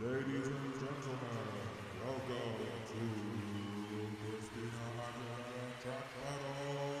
Ladies 0.00 0.48
and 0.48 0.74
gentlemen, 0.74 1.54
welcome 2.02 2.58
to 2.90 3.02
Christina 4.18 4.82
Aguilera 4.98 5.80
Track 5.80 6.06
Battle. 6.18 6.93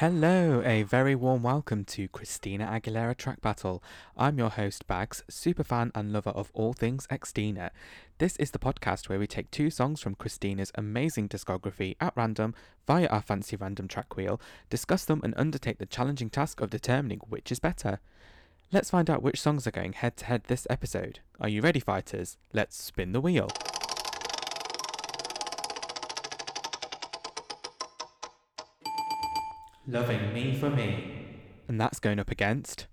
Hello, 0.00 0.62
a 0.64 0.82
very 0.84 1.14
warm 1.14 1.42
welcome 1.42 1.84
to 1.84 2.08
Christina 2.08 2.64
Aguilera 2.64 3.14
Track 3.14 3.42
Battle. 3.42 3.82
I'm 4.16 4.38
your 4.38 4.48
host, 4.48 4.86
Bags, 4.86 5.22
superfan 5.30 5.90
and 5.94 6.10
lover 6.10 6.30
of 6.30 6.50
all 6.54 6.72
things 6.72 7.06
Xtina. 7.08 7.68
This 8.16 8.34
is 8.36 8.52
the 8.52 8.58
podcast 8.58 9.10
where 9.10 9.18
we 9.18 9.26
take 9.26 9.50
two 9.50 9.68
songs 9.68 10.00
from 10.00 10.14
Christina's 10.14 10.72
amazing 10.74 11.28
discography 11.28 11.96
at 12.00 12.14
random 12.16 12.54
via 12.86 13.08
our 13.08 13.20
fancy 13.20 13.56
random 13.56 13.88
track 13.88 14.16
wheel, 14.16 14.40
discuss 14.70 15.04
them, 15.04 15.20
and 15.22 15.34
undertake 15.36 15.76
the 15.76 15.84
challenging 15.84 16.30
task 16.30 16.62
of 16.62 16.70
determining 16.70 17.20
which 17.28 17.52
is 17.52 17.58
better. 17.58 18.00
Let's 18.72 18.88
find 18.88 19.10
out 19.10 19.22
which 19.22 19.38
songs 19.38 19.66
are 19.66 19.70
going 19.70 19.92
head 19.92 20.16
to 20.16 20.24
head 20.24 20.44
this 20.44 20.66
episode. 20.70 21.20
Are 21.38 21.48
you 21.50 21.60
ready, 21.60 21.78
fighters? 21.78 22.38
Let's 22.54 22.82
spin 22.82 23.12
the 23.12 23.20
wheel. 23.20 23.50
Loving 29.90 30.32
Me 30.32 30.54
for 30.54 30.70
Me. 30.70 31.26
And 31.66 31.80
that's 31.80 31.98
going 31.98 32.20
up 32.20 32.30
against. 32.30 32.86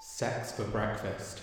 Sex 0.00 0.52
for 0.52 0.64
Breakfast. 0.64 1.42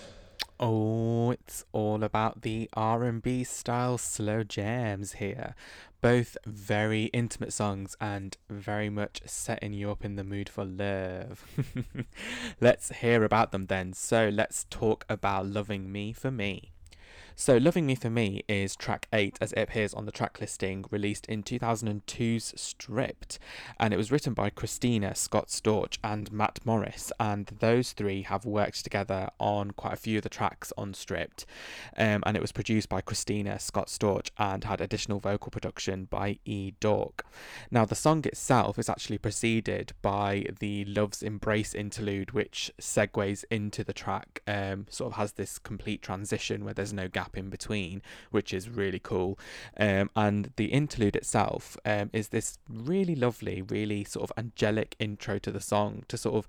Oh, 0.58 1.30
it's 1.30 1.64
all 1.70 2.02
about 2.02 2.42
the 2.42 2.68
R&B 2.72 3.44
style 3.44 3.98
slow 3.98 4.42
jams 4.42 5.12
here. 5.12 5.54
Both 6.00 6.36
very 6.44 7.04
intimate 7.12 7.52
songs 7.52 7.94
and 8.00 8.36
very 8.48 8.90
much 8.90 9.22
setting 9.26 9.72
you 9.72 9.92
up 9.92 10.04
in 10.04 10.16
the 10.16 10.24
mood 10.24 10.48
for 10.48 10.64
love. 10.64 11.44
let's 12.60 12.90
hear 12.96 13.22
about 13.22 13.52
them 13.52 13.66
then. 13.66 13.92
So, 13.92 14.28
let's 14.28 14.66
talk 14.70 15.04
about 15.08 15.46
Loving 15.46 15.92
Me 15.92 16.12
for 16.12 16.32
Me. 16.32 16.72
So, 17.40 17.56
Loving 17.56 17.86
Me 17.86 17.94
for 17.94 18.10
Me 18.10 18.44
is 18.48 18.76
track 18.76 19.08
8 19.14 19.38
as 19.40 19.54
it 19.54 19.62
appears 19.62 19.94
on 19.94 20.04
the 20.04 20.12
track 20.12 20.42
listing 20.42 20.84
released 20.90 21.24
in 21.24 21.42
2002's 21.42 22.52
Stripped. 22.54 23.38
And 23.78 23.94
it 23.94 23.96
was 23.96 24.12
written 24.12 24.34
by 24.34 24.50
Christina, 24.50 25.14
Scott 25.14 25.48
Storch, 25.48 25.96
and 26.04 26.30
Matt 26.30 26.60
Morris. 26.66 27.10
And 27.18 27.46
those 27.60 27.92
three 27.92 28.24
have 28.24 28.44
worked 28.44 28.84
together 28.84 29.30
on 29.38 29.70
quite 29.70 29.94
a 29.94 29.96
few 29.96 30.18
of 30.18 30.22
the 30.22 30.28
tracks 30.28 30.70
on 30.76 30.92
Stripped. 30.92 31.46
Um, 31.96 32.22
and 32.26 32.36
it 32.36 32.42
was 32.42 32.52
produced 32.52 32.90
by 32.90 33.00
Christina, 33.00 33.58
Scott 33.58 33.86
Storch, 33.86 34.28
and 34.36 34.64
had 34.64 34.82
additional 34.82 35.18
vocal 35.18 35.50
production 35.50 36.08
by 36.10 36.40
E. 36.44 36.74
Dawk. 36.78 37.24
Now, 37.70 37.86
the 37.86 37.94
song 37.94 38.22
itself 38.26 38.78
is 38.78 38.90
actually 38.90 39.16
preceded 39.16 39.94
by 40.02 40.44
the 40.58 40.84
Love's 40.84 41.22
Embrace 41.22 41.74
interlude, 41.74 42.32
which 42.32 42.70
segues 42.78 43.46
into 43.50 43.82
the 43.82 43.94
track, 43.94 44.42
um, 44.46 44.84
sort 44.90 45.12
of 45.14 45.16
has 45.16 45.32
this 45.32 45.58
complete 45.58 46.02
transition 46.02 46.66
where 46.66 46.74
there's 46.74 46.92
no 46.92 47.08
gap 47.08 47.29
in 47.36 47.50
between, 47.50 48.02
which 48.30 48.52
is 48.52 48.68
really 48.68 48.98
cool. 48.98 49.38
Um, 49.76 50.10
and 50.16 50.52
the 50.56 50.66
interlude 50.66 51.16
itself 51.16 51.76
um, 51.84 52.10
is 52.12 52.28
this 52.28 52.58
really 52.68 53.14
lovely, 53.14 53.62
really 53.62 54.04
sort 54.04 54.30
of 54.30 54.36
angelic 54.38 54.96
intro 54.98 55.38
to 55.38 55.50
the 55.50 55.60
song 55.60 56.04
to 56.08 56.16
sort 56.16 56.36
of. 56.36 56.46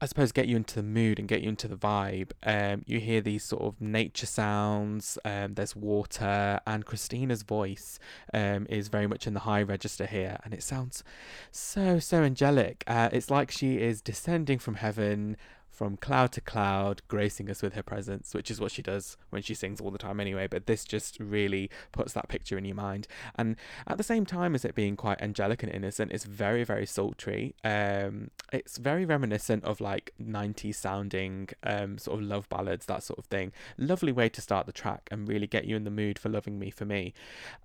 I 0.00 0.06
suppose 0.06 0.30
get 0.30 0.46
you 0.46 0.54
into 0.54 0.76
the 0.76 0.84
mood 0.84 1.18
and 1.18 1.26
get 1.26 1.42
you 1.42 1.48
into 1.48 1.66
the 1.66 1.74
vibe. 1.74 2.30
Um, 2.44 2.84
you 2.86 3.00
hear 3.00 3.20
these 3.20 3.42
sort 3.42 3.62
of 3.62 3.80
nature 3.80 4.26
sounds. 4.26 5.18
Um, 5.24 5.54
there's 5.54 5.74
water, 5.74 6.60
and 6.64 6.86
Christina's 6.86 7.42
voice 7.42 7.98
um, 8.32 8.68
is 8.70 8.86
very 8.86 9.08
much 9.08 9.26
in 9.26 9.34
the 9.34 9.40
high 9.40 9.62
register 9.62 10.06
here, 10.06 10.38
and 10.44 10.54
it 10.54 10.62
sounds 10.62 11.02
so 11.50 11.98
so 11.98 12.22
angelic. 12.22 12.84
Uh, 12.86 13.08
it's 13.12 13.28
like 13.28 13.50
she 13.50 13.78
is 13.78 14.00
descending 14.00 14.60
from 14.60 14.76
heaven, 14.76 15.36
from 15.78 15.96
cloud 15.96 16.32
to 16.32 16.40
cloud, 16.40 17.02
gracing 17.06 17.48
us 17.48 17.62
with 17.62 17.74
her 17.74 17.84
presence, 17.84 18.34
which 18.34 18.50
is 18.50 18.60
what 18.60 18.72
she 18.72 18.82
does 18.82 19.16
when 19.30 19.42
she 19.42 19.54
sings 19.54 19.80
all 19.80 19.92
the 19.92 19.96
time 19.96 20.18
anyway. 20.18 20.48
But 20.48 20.66
this 20.66 20.84
just 20.84 21.20
really 21.20 21.70
puts 21.92 22.14
that 22.14 22.28
picture 22.28 22.58
in 22.58 22.64
your 22.64 22.74
mind. 22.74 23.06
And 23.36 23.54
at 23.86 23.96
the 23.96 24.02
same 24.02 24.26
time 24.26 24.56
as 24.56 24.64
it 24.64 24.74
being 24.74 24.96
quite 24.96 25.22
angelic 25.22 25.62
and 25.62 25.70
innocent, 25.70 26.10
it's 26.10 26.24
very, 26.24 26.64
very 26.64 26.84
sultry. 26.84 27.54
Um, 27.62 28.32
it's 28.52 28.76
very 28.76 29.04
reminiscent 29.04 29.62
of 29.62 29.80
like 29.80 30.12
90s 30.20 30.74
sounding 30.74 31.50
um, 31.62 31.96
sort 31.96 32.18
of 32.18 32.26
love 32.26 32.48
ballads, 32.48 32.86
that 32.86 33.04
sort 33.04 33.20
of 33.20 33.26
thing. 33.26 33.52
Lovely 33.76 34.10
way 34.10 34.28
to 34.30 34.40
start 34.40 34.66
the 34.66 34.72
track 34.72 35.08
and 35.12 35.28
really 35.28 35.46
get 35.46 35.64
you 35.64 35.76
in 35.76 35.84
the 35.84 35.92
mood 35.92 36.18
for 36.18 36.28
loving 36.28 36.58
me 36.58 36.70
for 36.70 36.86
me. 36.86 37.14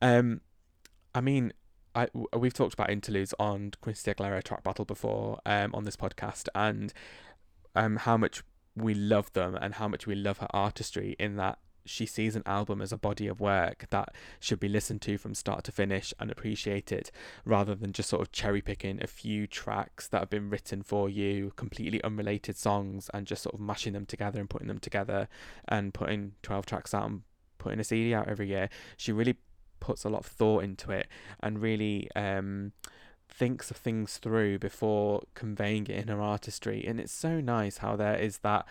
Um, 0.03 0.41
I 1.15 1.21
mean, 1.21 1.51
I, 1.95 2.09
we've 2.37 2.53
talked 2.53 2.75
about 2.75 2.91
interludes 2.91 3.33
on 3.39 3.71
Christina 3.81 4.15
Aguilera 4.15 4.43
track 4.43 4.63
battle 4.63 4.85
before 4.85 5.39
um, 5.47 5.73
on 5.73 5.83
this 5.83 5.95
podcast, 5.95 6.47
and 6.53 6.93
um, 7.75 7.97
how 7.97 8.17
much 8.17 8.43
we 8.75 8.93
love 8.93 9.31
them 9.33 9.55
and 9.55 9.75
how 9.75 9.87
much 9.87 10.07
we 10.07 10.15
love 10.15 10.39
her 10.39 10.47
artistry 10.51 11.15
in 11.19 11.35
that 11.35 11.59
she 11.85 12.05
sees 12.05 12.35
an 12.35 12.43
album 12.45 12.81
as 12.81 12.91
a 12.91 12.97
body 12.97 13.27
of 13.27 13.39
work 13.39 13.85
that 13.89 14.13
should 14.39 14.59
be 14.59 14.69
listened 14.69 15.01
to 15.01 15.17
from 15.17 15.35
start 15.35 15.63
to 15.65 15.71
finish 15.71 16.13
and 16.19 16.31
appreciated 16.31 17.11
rather 17.45 17.75
than 17.75 17.91
just 17.91 18.09
sort 18.09 18.21
of 18.21 18.31
cherry 18.31 18.61
picking 18.61 19.01
a 19.03 19.07
few 19.07 19.45
tracks 19.47 20.07
that 20.07 20.19
have 20.19 20.29
been 20.29 20.49
written 20.49 20.81
for 20.81 21.09
you, 21.09 21.51
completely 21.55 22.03
unrelated 22.03 22.55
songs, 22.55 23.09
and 23.13 23.27
just 23.27 23.43
sort 23.43 23.53
of 23.53 23.59
mashing 23.59 23.93
them 23.93 24.05
together 24.05 24.39
and 24.39 24.49
putting 24.49 24.67
them 24.67 24.79
together 24.79 25.27
and 25.67 25.93
putting 25.93 26.33
12 26.41 26.65
tracks 26.65 26.93
out 26.93 27.05
and 27.05 27.21
putting 27.57 27.79
a 27.79 27.83
CD 27.83 28.13
out 28.13 28.29
every 28.29 28.47
year. 28.47 28.69
She 28.97 29.11
really 29.11 29.35
puts 29.79 30.05
a 30.05 30.09
lot 30.09 30.19
of 30.19 30.25
thought 30.25 30.63
into 30.63 30.91
it 30.91 31.07
and 31.41 31.61
really 31.61 32.09
um, 32.15 32.71
thinks 33.33 33.71
of 33.71 33.77
things 33.77 34.17
through 34.17 34.59
before 34.59 35.23
conveying 35.33 35.83
it 35.87 35.97
in 35.97 36.07
her 36.07 36.21
artistry 36.21 36.85
and 36.87 36.99
it's 36.99 37.11
so 37.11 37.39
nice 37.39 37.77
how 37.77 37.95
there 37.95 38.15
is 38.15 38.39
that 38.39 38.65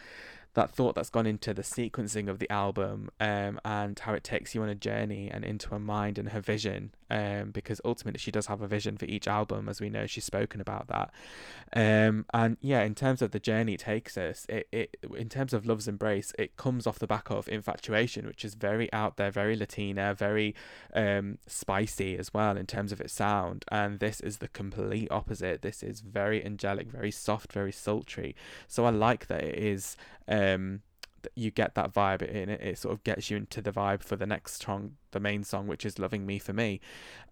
that 0.55 0.71
thought 0.71 0.95
that's 0.95 1.11
gone 1.11 1.27
into 1.27 1.55
the 1.55 1.62
sequencing 1.62 2.28
of 2.28 2.39
the 2.39 2.50
album 2.50 3.11
um, 3.19 3.59
and 3.65 3.99
how 4.00 4.12
it 4.12 4.23
takes 4.23 4.55
you 4.55 4.62
on 4.62 4.69
a 4.69 4.75
journey 4.75 5.31
and 5.31 5.45
into 5.45 5.71
her 5.71 5.78
mind 5.78 6.19
and 6.19 6.31
her 6.31 6.41
vision 6.41 6.93
um, 7.12 7.50
because 7.50 7.81
ultimately 7.84 8.19
she 8.19 8.31
does 8.31 8.47
have 8.47 8.62
a 8.62 8.67
vision 8.67 8.97
for 8.97 9.05
each 9.05 9.28
album 9.28 9.69
as 9.69 9.81
we 9.81 9.91
know 9.91 10.06
she's 10.06 10.25
spoken 10.25 10.61
about 10.61 10.89
that. 10.89 11.12
Um, 11.75 12.25
and 12.33 12.56
yeah 12.61 12.83
in 12.83 12.95
terms 12.95 13.23
of 13.23 13.31
the 13.31 13.39
journey 13.39 13.75
it 13.75 13.81
takes 13.81 14.17
us 14.17 14.47
it, 14.49 14.67
it 14.73 14.97
in 15.17 15.28
terms 15.28 15.53
of 15.53 15.67
love's 15.67 15.89
embrace 15.89 16.33
it 16.39 16.56
comes 16.56 16.87
off 16.87 16.99
the 16.99 17.06
back 17.06 17.31
of 17.31 17.49
infatuation 17.49 18.27
which 18.27 18.45
is 18.45 18.55
very 18.55 18.93
out 18.93 19.17
there 19.17 19.31
very 19.31 19.56
latina 19.56 20.15
very 20.15 20.55
um, 20.95 21.39
spicy 21.47 22.17
as 22.17 22.33
well 22.33 22.56
in 22.56 22.67
terms 22.67 22.93
of 22.93 23.00
its 23.00 23.12
sound. 23.12 23.65
And 23.71 24.00
this 24.00 24.21
is 24.21 24.39
the 24.39 24.49
complete 24.49 25.09
opposite. 25.11 25.62
This 25.62 25.83
is 25.83 26.00
very 26.00 26.44
angelic 26.44 26.91
very 26.91 27.11
soft 27.11 27.53
very 27.53 27.73
sultry. 27.73 28.34
So 28.69 28.87
i 28.87 28.91
like 28.91 29.27
that 29.27 29.44
it 29.44 29.59
is 29.59 29.97
um, 30.29 30.81
you 31.34 31.50
get 31.50 31.75
that 31.75 31.93
vibe 31.93 32.23
in 32.23 32.49
it. 32.49 32.61
It 32.61 32.79
sort 32.79 32.94
of 32.94 33.05
gets 33.05 33.31
you 33.31 33.37
into 33.37 33.61
the 33.61 33.73
vibe 33.73 34.03
for 34.03 34.17
the 34.17 34.27
next 34.27 34.62
song, 34.62 34.97
the 35.12 35.21
main 35.21 35.45
song, 35.45 35.67
which 35.67 35.87
is 35.87 35.99
"Loving 35.99 36.27
Me 36.27 36.39
for 36.39 36.53
Me." 36.53 36.81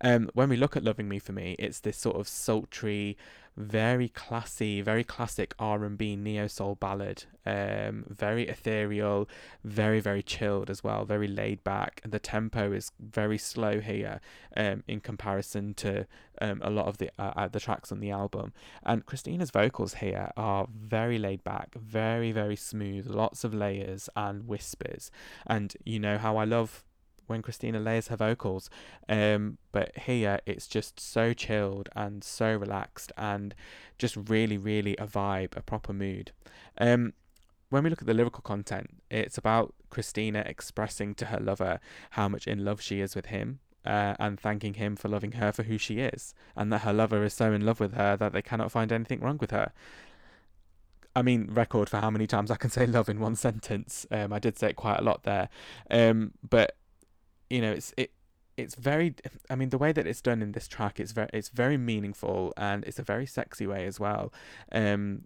Um, 0.00 0.30
when 0.34 0.48
we 0.48 0.56
look 0.56 0.76
at 0.76 0.84
"Loving 0.84 1.08
Me 1.08 1.18
for 1.18 1.32
Me," 1.32 1.56
it's 1.58 1.80
this 1.80 1.96
sort 1.96 2.16
of 2.16 2.28
sultry, 2.28 3.16
very 3.56 4.08
classy, 4.08 4.80
very 4.80 5.04
classic 5.04 5.54
R 5.58 5.84
and 5.84 5.98
B 5.98 6.16
neo 6.16 6.46
soul 6.46 6.76
ballad. 6.76 7.24
Um, 7.44 8.04
very 8.08 8.48
ethereal, 8.48 9.28
very 9.64 10.00
very 10.00 10.22
chilled 10.22 10.70
as 10.70 10.84
well, 10.84 11.04
very 11.04 11.28
laid 11.28 11.64
back. 11.64 12.00
And 12.04 12.12
the 12.12 12.18
tempo 12.18 12.72
is 12.72 12.92
very 13.00 13.38
slow 13.38 13.80
here, 13.80 14.20
um, 14.56 14.82
in 14.86 15.00
comparison 15.00 15.74
to 15.74 16.06
um, 16.40 16.60
a 16.62 16.70
lot 16.70 16.86
of 16.86 16.98
the 16.98 17.10
uh, 17.18 17.48
the 17.48 17.60
tracks 17.60 17.92
on 17.92 18.00
the 18.00 18.10
album. 18.10 18.52
And 18.82 19.04
Christina's 19.04 19.50
vocals 19.50 19.94
here 19.94 20.30
are 20.36 20.68
very 20.72 21.18
laid 21.18 21.44
back, 21.44 21.74
very 21.74 22.32
very 22.32 22.56
smooth, 22.56 23.06
lots 23.06 23.44
of 23.44 23.52
layers 23.52 24.08
and 24.16 24.46
whispers. 24.46 25.10
And 25.46 25.74
you 25.84 25.98
know 25.98 26.18
how 26.18 26.36
I 26.36 26.44
love 26.44 26.84
when 27.30 27.40
Christina 27.40 27.80
layers 27.80 28.08
her 28.08 28.16
vocals. 28.16 28.68
Um, 29.08 29.56
but 29.72 29.96
here 29.96 30.40
it's 30.44 30.66
just 30.66 31.00
so 31.00 31.32
chilled 31.32 31.88
and 31.96 32.22
so 32.22 32.54
relaxed 32.54 33.12
and 33.16 33.54
just 33.96 34.16
really, 34.16 34.58
really 34.58 34.96
a 34.96 35.06
vibe, 35.06 35.56
a 35.56 35.62
proper 35.62 35.92
mood. 35.92 36.32
Um, 36.76 37.14
when 37.70 37.84
we 37.84 37.90
look 37.90 38.02
at 38.02 38.06
the 38.06 38.14
lyrical 38.14 38.42
content, 38.42 38.90
it's 39.10 39.38
about 39.38 39.74
Christina 39.88 40.42
expressing 40.44 41.14
to 41.14 41.26
her 41.26 41.38
lover 41.38 41.80
how 42.10 42.28
much 42.28 42.46
in 42.46 42.64
love 42.64 42.80
she 42.80 43.00
is 43.00 43.14
with 43.14 43.26
him. 43.26 43.60
Uh, 43.82 44.14
and 44.18 44.38
thanking 44.38 44.74
him 44.74 44.94
for 44.94 45.08
loving 45.08 45.32
her 45.32 45.52
for 45.52 45.62
who 45.62 45.78
she 45.78 46.00
is, 46.00 46.34
and 46.54 46.70
that 46.70 46.82
her 46.82 46.92
lover 46.92 47.24
is 47.24 47.32
so 47.32 47.50
in 47.50 47.64
love 47.64 47.80
with 47.80 47.94
her 47.94 48.14
that 48.14 48.34
they 48.34 48.42
cannot 48.42 48.70
find 48.70 48.92
anything 48.92 49.20
wrong 49.20 49.38
with 49.40 49.52
her. 49.52 49.72
I 51.16 51.22
mean, 51.22 51.48
record 51.50 51.88
for 51.88 51.96
how 51.96 52.10
many 52.10 52.26
times 52.26 52.50
I 52.50 52.56
can 52.56 52.68
say 52.68 52.84
love 52.84 53.08
in 53.08 53.20
one 53.20 53.36
sentence. 53.36 54.06
Um, 54.10 54.34
I 54.34 54.38
did 54.38 54.58
say 54.58 54.68
it 54.68 54.76
quite 54.76 54.98
a 54.98 55.02
lot 55.02 55.22
there, 55.22 55.48
um, 55.90 56.32
but 56.46 56.76
you 57.50 57.60
know, 57.60 57.72
it's 57.72 57.92
it 57.96 58.12
it's 58.56 58.74
very 58.74 59.14
i 59.48 59.54
mean 59.54 59.70
the 59.70 59.78
way 59.78 59.90
that 59.90 60.06
it's 60.06 60.20
done 60.20 60.42
in 60.42 60.52
this 60.52 60.68
track 60.68 61.00
it's 61.00 61.12
very 61.12 61.30
it's 61.32 61.48
very 61.48 61.78
meaningful 61.78 62.52
and 62.58 62.84
it's 62.84 62.98
a 62.98 63.02
very 63.02 63.24
sexy 63.24 63.66
way 63.66 63.86
as 63.86 63.98
well 63.98 64.32
um 64.72 65.22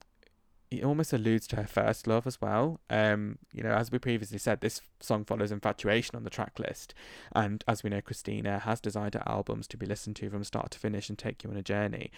it 0.79 0.85
almost 0.85 1.13
alludes 1.13 1.47
to 1.49 1.57
her 1.57 1.67
first 1.67 2.07
love 2.07 2.27
as 2.27 2.41
well. 2.41 2.81
Um, 2.91 3.39
you 3.53 3.63
know, 3.63 3.73
as 3.73 3.93
we 3.93 3.99
previously 3.99 4.39
said, 4.39 4.61
this 4.61 4.81
song 5.01 5.25
follows 5.25 5.53
Infatuation 5.53 6.17
on 6.17 6.25
the 6.25 6.31
track 6.31 6.59
list, 6.59 6.95
and 7.33 7.63
as 7.69 7.83
we 7.83 7.91
know, 7.91 8.01
Christina 8.01 8.59
has 8.61 8.81
designed 8.81 9.15
her 9.15 9.23
albums 9.27 9.67
to 9.69 9.77
be 9.77 9.87
listened 9.87 10.17
to 10.17 10.31
from 10.31 10.45
start 10.45 10.71
to 10.73 10.79
finish 10.79 11.09
and 11.09 11.19
take 11.19 11.45
you 11.45 11.51
on 11.51 11.57
a 11.57 11.63
journey. 11.63 12.11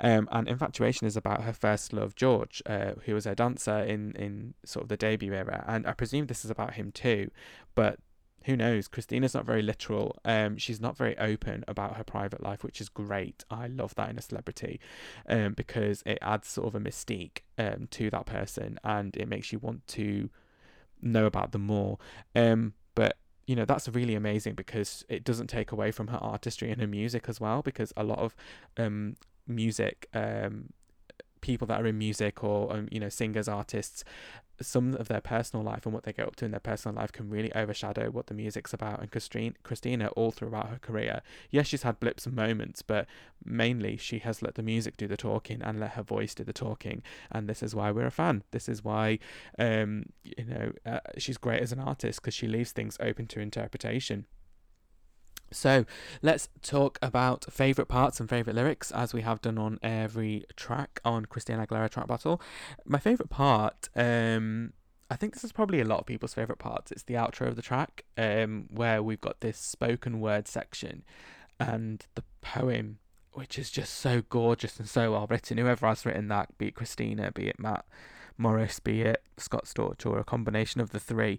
Um, 0.00 0.28
and 0.30 0.48
Infatuation 0.48 1.06
is 1.06 1.16
about 1.16 1.42
her 1.42 1.52
first 1.52 1.92
love, 1.92 2.14
George, 2.14 2.62
uh, 2.66 2.92
who 3.04 3.14
was 3.14 3.24
her 3.24 3.34
dancer 3.34 3.80
in 3.80 4.12
in 4.12 4.54
sort 4.64 4.84
of 4.84 4.88
the 4.88 4.96
debut 4.96 5.34
era, 5.34 5.64
and 5.66 5.86
I 5.86 5.92
presume 5.92 6.26
this 6.26 6.44
is 6.44 6.50
about 6.50 6.74
him 6.74 6.92
too, 6.92 7.30
but 7.74 7.98
who 8.44 8.56
knows? 8.56 8.88
Christina's 8.88 9.34
not 9.34 9.46
very 9.46 9.62
literal. 9.62 10.18
Um, 10.24 10.56
she's 10.56 10.80
not 10.80 10.96
very 10.96 11.16
open 11.18 11.64
about 11.66 11.96
her 11.96 12.04
private 12.04 12.42
life, 12.42 12.62
which 12.62 12.80
is 12.80 12.88
great. 12.88 13.44
I 13.50 13.66
love 13.66 13.94
that 13.94 14.10
in 14.10 14.18
a 14.18 14.22
celebrity, 14.22 14.80
um, 15.28 15.54
because 15.54 16.02
it 16.04 16.18
adds 16.20 16.48
sort 16.48 16.68
of 16.68 16.74
a 16.74 16.80
mystique 16.80 17.38
um 17.58 17.88
to 17.92 18.10
that 18.10 18.26
person, 18.26 18.78
and 18.84 19.16
it 19.16 19.28
makes 19.28 19.52
you 19.52 19.58
want 19.58 19.86
to 19.88 20.28
know 21.00 21.26
about 21.26 21.52
them 21.52 21.66
more. 21.66 21.98
Um, 22.34 22.74
but 22.94 23.16
you 23.46 23.54
know 23.54 23.64
that's 23.64 23.88
really 23.88 24.14
amazing 24.14 24.54
because 24.54 25.04
it 25.08 25.24
doesn't 25.24 25.48
take 25.48 25.70
away 25.72 25.90
from 25.90 26.08
her 26.08 26.18
artistry 26.18 26.70
and 26.70 26.80
her 26.80 26.86
music 26.86 27.28
as 27.28 27.40
well. 27.40 27.62
Because 27.62 27.92
a 27.96 28.04
lot 28.04 28.18
of 28.18 28.36
um 28.76 29.16
music 29.46 30.08
um 30.14 30.70
people 31.44 31.66
that 31.66 31.80
are 31.80 31.86
in 31.86 31.98
music 31.98 32.42
or 32.42 32.72
um, 32.72 32.88
you 32.90 32.98
know 32.98 33.10
singers 33.10 33.46
artists 33.46 34.02
some 34.60 34.94
of 34.94 35.08
their 35.08 35.20
personal 35.20 35.64
life 35.64 35.84
and 35.84 35.92
what 35.92 36.04
they 36.04 36.12
get 36.12 36.26
up 36.26 36.36
to 36.36 36.44
in 36.44 36.52
their 36.52 36.60
personal 36.60 36.96
life 36.96 37.10
can 37.10 37.28
really 37.28 37.52
overshadow 37.54 38.10
what 38.10 38.28
the 38.28 38.34
music's 38.34 38.72
about. 38.72 39.00
And 39.00 39.10
Christine, 39.10 39.56
Christina, 39.62 40.08
all 40.08 40.30
throughout 40.30 40.68
her 40.68 40.78
career, 40.78 41.22
yes, 41.50 41.66
she's 41.66 41.82
had 41.82 41.98
blips 42.00 42.26
and 42.26 42.36
moments, 42.36 42.82
but 42.82 43.06
mainly 43.44 43.96
she 43.96 44.20
has 44.20 44.42
let 44.42 44.54
the 44.54 44.62
music 44.62 44.96
do 44.96 45.06
the 45.06 45.16
talking 45.16 45.60
and 45.62 45.80
let 45.80 45.92
her 45.92 46.02
voice 46.02 46.34
do 46.34 46.44
the 46.44 46.52
talking. 46.52 47.02
And 47.32 47.48
this 47.48 47.62
is 47.62 47.74
why 47.74 47.90
we're 47.90 48.06
a 48.06 48.10
fan. 48.12 48.44
This 48.52 48.68
is 48.68 48.84
why, 48.84 49.18
um, 49.58 50.06
you 50.22 50.44
know, 50.44 50.72
uh, 50.86 51.00
she's 51.18 51.36
great 51.36 51.62
as 51.62 51.72
an 51.72 51.80
artist 51.80 52.20
because 52.20 52.34
she 52.34 52.46
leaves 52.46 52.72
things 52.72 52.96
open 53.00 53.26
to 53.28 53.40
interpretation. 53.40 54.26
So 55.54 55.86
let's 56.22 56.48
talk 56.62 56.98
about 57.00 57.50
favourite 57.52 57.88
parts 57.88 58.20
and 58.20 58.28
favourite 58.28 58.56
lyrics 58.56 58.90
as 58.90 59.14
we 59.14 59.22
have 59.22 59.40
done 59.40 59.58
on 59.58 59.78
every 59.82 60.44
track 60.56 61.00
on 61.04 61.26
Christina 61.26 61.66
Aguilera 61.66 61.90
Track 61.90 62.08
Battle. 62.08 62.40
My 62.84 62.98
favourite 62.98 63.30
part, 63.30 63.88
um, 63.94 64.72
I 65.10 65.16
think 65.16 65.34
this 65.34 65.44
is 65.44 65.52
probably 65.52 65.80
a 65.80 65.84
lot 65.84 66.00
of 66.00 66.06
people's 66.06 66.34
favourite 66.34 66.58
parts. 66.58 66.90
It's 66.90 67.04
the 67.04 67.14
outro 67.14 67.46
of 67.46 67.56
the 67.56 67.62
track, 67.62 68.04
um, 68.18 68.66
where 68.70 69.02
we've 69.02 69.20
got 69.20 69.40
this 69.40 69.58
spoken 69.58 70.20
word 70.20 70.48
section 70.48 71.04
and 71.60 72.04
the 72.14 72.24
poem, 72.40 72.98
which 73.32 73.58
is 73.58 73.70
just 73.70 73.94
so 73.94 74.22
gorgeous 74.28 74.78
and 74.78 74.88
so 74.88 75.12
well 75.12 75.26
written. 75.28 75.58
Whoever 75.58 75.86
has 75.86 76.04
written 76.04 76.28
that, 76.28 76.56
be 76.58 76.68
it 76.68 76.74
Christina, 76.74 77.30
be 77.32 77.48
it 77.48 77.60
Matt 77.60 77.84
Morris, 78.36 78.80
be 78.80 79.02
it 79.02 79.22
Scott 79.36 79.64
Storch, 79.64 80.04
or 80.04 80.18
a 80.18 80.24
combination 80.24 80.80
of 80.80 80.90
the 80.90 81.00
three, 81.00 81.38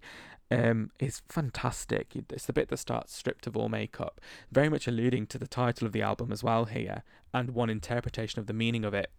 um, 0.52 0.92
is 1.00 1.22
fantastic. 1.30 2.14
It's 2.30 2.46
the 2.46 2.54
bit 2.54 2.70
that 2.70 2.78
starts 2.78 3.14
stripped 3.16 3.48
of 3.48 3.58
all 3.58 3.70
makeup, 3.70 4.22
very 4.52 4.70
much 4.70 4.88
alluding 4.88 5.28
to 5.28 5.38
the 5.38 5.48
title 5.48 5.88
of 5.88 5.94
the 5.94 6.02
album 6.02 6.32
as 6.32 6.44
well 6.44 6.66
here, 6.66 7.04
and 7.34 7.52
one 7.52 7.70
interpretation 7.70 8.40
of 8.40 8.48
the 8.48 8.54
meaning 8.54 8.86
of 8.86 8.94
it. 8.94 9.12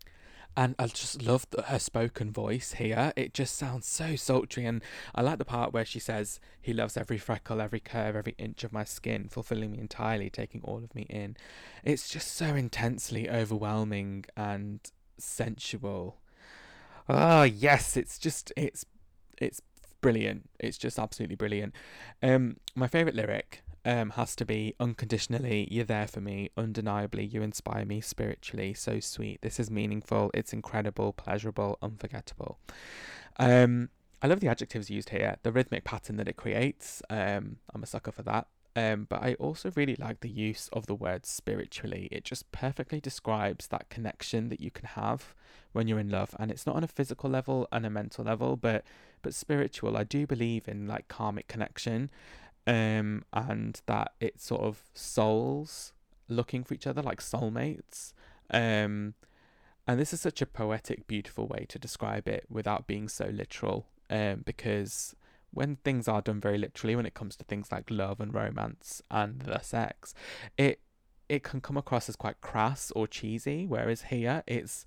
And 0.58 0.74
I 0.78 0.86
just 0.86 1.20
love 1.20 1.46
her 1.66 1.78
spoken 1.78 2.32
voice 2.32 2.74
here. 2.74 3.12
It 3.14 3.34
just 3.34 3.56
sounds 3.56 3.86
so 3.86 4.16
sultry. 4.16 4.64
And 4.64 4.82
I 5.14 5.20
like 5.20 5.36
the 5.36 5.44
part 5.44 5.74
where 5.74 5.84
she 5.84 5.98
says, 5.98 6.40
He 6.62 6.72
loves 6.72 6.96
every 6.96 7.18
freckle, 7.18 7.60
every 7.60 7.80
curve, 7.80 8.16
every 8.16 8.34
inch 8.38 8.64
of 8.64 8.72
my 8.72 8.84
skin, 8.84 9.28
fulfilling 9.28 9.72
me 9.72 9.78
entirely, 9.78 10.30
taking 10.30 10.62
all 10.62 10.78
of 10.78 10.94
me 10.94 11.02
in. 11.10 11.36
It's 11.84 12.08
just 12.08 12.34
so 12.34 12.54
intensely 12.54 13.28
overwhelming 13.28 14.24
and 14.34 14.80
sensual. 15.18 16.16
Ah, 17.08 17.40
oh, 17.40 17.42
yes, 17.44 17.96
it's 17.96 18.18
just, 18.18 18.52
it's, 18.56 18.84
it's 19.38 19.60
brilliant. 20.00 20.48
It's 20.58 20.78
just 20.78 20.98
absolutely 20.98 21.36
brilliant. 21.36 21.74
Um, 22.22 22.56
my 22.74 22.86
favourite 22.86 23.14
lyric 23.14 23.62
um, 23.84 24.10
has 24.10 24.34
to 24.36 24.44
be 24.44 24.74
unconditionally, 24.80 25.68
you're 25.70 25.84
there 25.84 26.08
for 26.08 26.20
me, 26.20 26.50
undeniably, 26.56 27.24
you 27.24 27.42
inspire 27.42 27.84
me 27.84 28.00
spiritually, 28.00 28.74
so 28.74 28.98
sweet. 28.98 29.40
This 29.42 29.60
is 29.60 29.70
meaningful, 29.70 30.30
it's 30.34 30.52
incredible, 30.52 31.12
pleasurable, 31.12 31.78
unforgettable. 31.80 32.58
Um, 33.38 33.90
I 34.20 34.26
love 34.26 34.40
the 34.40 34.48
adjectives 34.48 34.90
used 34.90 35.10
here, 35.10 35.36
the 35.44 35.52
rhythmic 35.52 35.84
pattern 35.84 36.16
that 36.16 36.26
it 36.26 36.36
creates. 36.36 37.02
Um, 37.08 37.58
I'm 37.72 37.82
a 37.82 37.86
sucker 37.86 38.10
for 38.10 38.22
that. 38.24 38.48
Um, 38.76 39.06
but 39.08 39.22
I 39.22 39.34
also 39.34 39.72
really 39.74 39.96
like 39.96 40.20
the 40.20 40.28
use 40.28 40.68
of 40.70 40.84
the 40.84 40.94
word 40.94 41.24
spiritually. 41.24 42.08
It 42.12 42.24
just 42.24 42.52
perfectly 42.52 43.00
describes 43.00 43.68
that 43.68 43.88
connection 43.88 44.50
that 44.50 44.60
you 44.60 44.70
can 44.70 44.84
have 44.88 45.34
when 45.72 45.88
you're 45.88 45.98
in 45.98 46.10
love, 46.10 46.36
and 46.38 46.50
it's 46.50 46.66
not 46.66 46.76
on 46.76 46.84
a 46.84 46.88
physical 46.88 47.30
level 47.30 47.66
and 47.72 47.86
a 47.86 47.90
mental 47.90 48.24
level, 48.24 48.56
but 48.56 48.84
but 49.22 49.34
spiritual. 49.34 49.96
I 49.96 50.04
do 50.04 50.26
believe 50.26 50.68
in 50.68 50.86
like 50.86 51.08
karmic 51.08 51.48
connection, 51.48 52.10
um, 52.66 53.24
and 53.32 53.80
that 53.86 54.12
it's 54.20 54.44
sort 54.44 54.62
of 54.62 54.82
souls 54.92 55.94
looking 56.28 56.62
for 56.62 56.74
each 56.74 56.86
other 56.86 57.00
like 57.00 57.22
soulmates. 57.22 58.12
Um, 58.50 59.14
and 59.88 59.98
this 59.98 60.12
is 60.12 60.20
such 60.20 60.42
a 60.42 60.46
poetic, 60.46 61.06
beautiful 61.06 61.46
way 61.46 61.64
to 61.70 61.78
describe 61.78 62.28
it 62.28 62.44
without 62.50 62.86
being 62.86 63.08
so 63.08 63.26
literal. 63.26 63.86
Um, 64.10 64.42
because 64.44 65.16
when 65.56 65.76
things 65.76 66.06
are 66.06 66.20
done 66.20 66.38
very 66.38 66.58
literally, 66.58 66.94
when 66.94 67.06
it 67.06 67.14
comes 67.14 67.34
to 67.36 67.44
things 67.44 67.72
like 67.72 67.90
love 67.90 68.20
and 68.20 68.34
romance 68.34 69.00
and 69.10 69.40
the 69.40 69.58
sex, 69.60 70.12
it 70.58 70.80
it 71.30 71.42
can 71.42 71.60
come 71.60 71.78
across 71.78 72.08
as 72.08 72.14
quite 72.14 72.40
crass 72.42 72.92
or 72.94 73.06
cheesy. 73.06 73.66
Whereas 73.66 74.02
here, 74.02 74.44
it's 74.46 74.84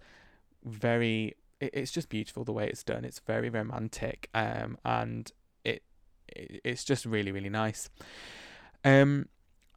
very 0.63 1.35
it, 1.59 1.71
it's 1.73 1.91
just 1.91 2.07
beautiful 2.07 2.43
the 2.43 2.53
way 2.53 2.67
it's 2.67 2.83
done. 2.83 3.03
It's 3.03 3.19
very 3.19 3.49
romantic, 3.49 4.29
um, 4.35 4.77
and 4.85 5.31
it, 5.65 5.81
it 6.27 6.61
it's 6.63 6.83
just 6.83 7.03
really 7.03 7.31
really 7.31 7.49
nice. 7.49 7.89
Um, 8.85 9.27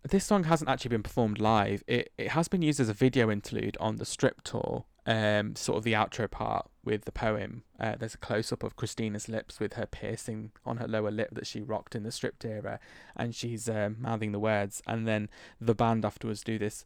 this 0.06 0.26
song 0.26 0.44
hasn't 0.44 0.68
actually 0.68 0.90
been 0.90 1.02
performed 1.02 1.40
live. 1.40 1.82
It 1.86 2.12
it 2.18 2.32
has 2.32 2.48
been 2.48 2.60
used 2.60 2.80
as 2.80 2.90
a 2.90 2.94
video 2.94 3.30
interlude 3.30 3.78
on 3.80 3.96
the 3.96 4.04
Strip 4.04 4.42
tour, 4.42 4.84
um, 5.06 5.56
sort 5.56 5.78
of 5.78 5.84
the 5.84 5.94
outro 5.94 6.30
part 6.30 6.68
with 6.84 7.04
the 7.04 7.12
poem. 7.12 7.62
Uh, 7.78 7.94
there's 7.96 8.14
a 8.14 8.18
close 8.18 8.52
up 8.52 8.62
of 8.62 8.76
Christina's 8.76 9.28
lips 9.28 9.60
with 9.60 9.74
her 9.74 9.86
piercing 9.86 10.50
on 10.66 10.78
her 10.78 10.88
lower 10.88 11.10
lip 11.10 11.30
that 11.32 11.46
she 11.46 11.60
rocked 11.60 11.94
in 11.94 12.02
the 12.02 12.12
stripped 12.12 12.44
era, 12.44 12.80
and 13.16 13.34
she's 13.34 13.68
uh, 13.68 13.90
mouthing 13.98 14.32
the 14.32 14.38
words. 14.38 14.82
And 14.86 15.06
then 15.06 15.28
the 15.60 15.74
band 15.74 16.04
afterwards 16.04 16.42
do 16.42 16.58
this 16.58 16.84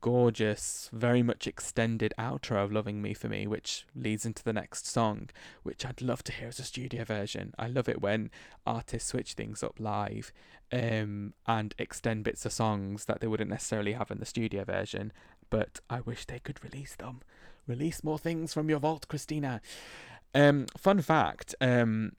gorgeous, 0.00 0.90
very 0.92 1.22
much 1.22 1.46
extended 1.46 2.12
outro 2.18 2.64
of 2.64 2.72
Loving 2.72 3.00
Me 3.00 3.14
for 3.14 3.28
Me, 3.28 3.46
which 3.46 3.86
leads 3.94 4.26
into 4.26 4.42
the 4.42 4.52
next 4.52 4.86
song, 4.86 5.30
which 5.62 5.86
I'd 5.86 6.02
love 6.02 6.24
to 6.24 6.32
hear 6.32 6.48
as 6.48 6.58
a 6.58 6.64
studio 6.64 7.04
version. 7.04 7.54
I 7.58 7.68
love 7.68 7.88
it 7.88 8.00
when 8.00 8.30
artists 8.66 9.10
switch 9.10 9.34
things 9.34 9.62
up 9.62 9.78
live 9.78 10.32
um, 10.72 11.34
and 11.46 11.74
extend 11.78 12.24
bits 12.24 12.44
of 12.44 12.52
songs 12.52 13.04
that 13.04 13.20
they 13.20 13.28
wouldn't 13.28 13.50
necessarily 13.50 13.92
have 13.92 14.10
in 14.10 14.18
the 14.18 14.26
studio 14.26 14.64
version, 14.64 15.12
but 15.50 15.80
I 15.88 16.00
wish 16.00 16.24
they 16.24 16.40
could 16.40 16.64
release 16.64 16.96
them 16.96 17.20
Release 17.66 18.04
more 18.04 18.18
things 18.18 18.54
from 18.54 18.68
your 18.70 18.78
vault, 18.78 19.08
Christina. 19.08 19.60
Um, 20.34 20.66
fun 20.76 21.00
fact. 21.02 21.54
Um, 21.60 22.12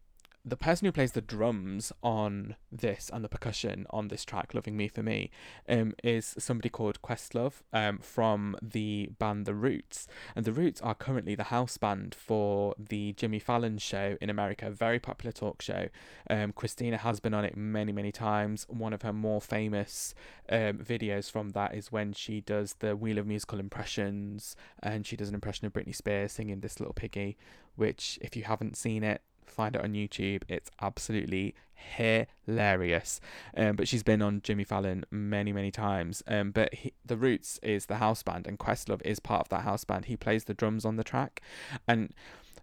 the 0.48 0.56
person 0.56 0.86
who 0.86 0.94
plays 0.94 1.12
the 1.12 1.22
drums 1.22 1.92
on 2.02 2.56
this 2.72 3.10
and 3.12 3.24
the 3.24 3.30
percussion 3.30 3.86
on 3.90 4.08
this 4.08 4.24
track, 4.24 4.54
Loving 4.54 4.78
Me 4.78 4.88
for 4.88 5.04
Me, 5.04 5.30
um, 5.68 5.94
is 6.04 6.36
somebody 6.38 6.70
called 6.70 7.02
Questlove 7.02 7.64
um, 7.74 7.98
from 7.98 8.56
the 8.62 9.10
band 9.20 9.46
The 9.46 9.54
Roots. 9.54 10.08
And 10.38 10.46
The 10.46 10.54
Roots 10.54 10.80
are 10.80 10.96
currently 10.96 11.36
the 11.36 11.46
house 11.46 11.78
band 11.78 12.16
for 12.16 12.76
the 12.80 13.12
Jimmy 13.14 13.40
Fallon 13.40 13.78
show 13.78 14.16
in 14.22 14.30
America, 14.30 14.68
a 14.68 14.72
very 14.72 15.00
popular 15.00 15.34
talk 15.34 15.62
show. 15.62 15.90
Um, 16.30 16.54
Christina 16.54 16.98
has 16.98 17.20
been 17.20 17.34
on 17.34 17.44
it 17.44 17.58
many, 17.58 17.92
many 17.92 18.14
times. 18.14 18.66
One 18.70 18.94
of 18.94 19.02
her 19.02 19.14
more 19.14 19.42
famous 19.42 20.16
um, 20.50 20.78
videos 20.78 21.30
from 21.30 21.50
that 21.50 21.76
is 21.76 21.92
when 21.92 22.14
she 22.14 22.40
does 22.40 22.76
the 22.80 22.96
Wheel 22.96 23.18
of 23.18 23.28
Musical 23.28 23.60
impressions 23.60 24.56
and 24.82 25.06
she 25.06 25.18
does 25.18 25.28
an 25.28 25.36
impression 25.36 25.68
of 25.68 25.74
Britney 25.74 25.96
Spears 25.96 26.32
singing 26.32 26.62
This 26.62 26.80
Little 26.80 26.94
Piggy, 26.94 27.36
which, 27.76 28.18
if 28.22 28.38
you 28.38 28.44
haven't 28.44 28.78
seen 28.78 29.04
it, 29.04 29.22
find 29.50 29.76
it 29.76 29.84
on 29.84 29.94
YouTube. 29.94 30.44
It's 30.48 30.72
absolutely 30.82 31.56
hilarious. 31.78 33.22
Um, 33.56 33.76
but 33.76 33.88
she's 33.88 34.04
been 34.04 34.22
on 34.22 34.42
Jimmy 34.44 34.64
Fallon 34.64 35.06
many, 35.12 35.54
many 35.54 35.72
times. 35.72 36.24
Um, 36.28 36.52
but 36.52 36.74
he, 36.74 36.94
the 37.06 37.18
Roots 37.18 37.60
is 37.64 37.86
the 37.86 37.98
house 37.98 38.24
band, 38.24 38.48
and 38.48 38.60
Questlove 38.60 39.02
is 39.06 39.20
part 39.20 39.42
of 39.42 39.50
that 39.50 39.62
house 39.62 39.84
band. 39.84 40.06
He 40.06 40.18
plays 40.18 40.46
the 40.46 40.54
drums 40.54 40.86
on 40.86 40.96
the 40.96 41.04
track, 41.04 41.42
and 41.88 42.14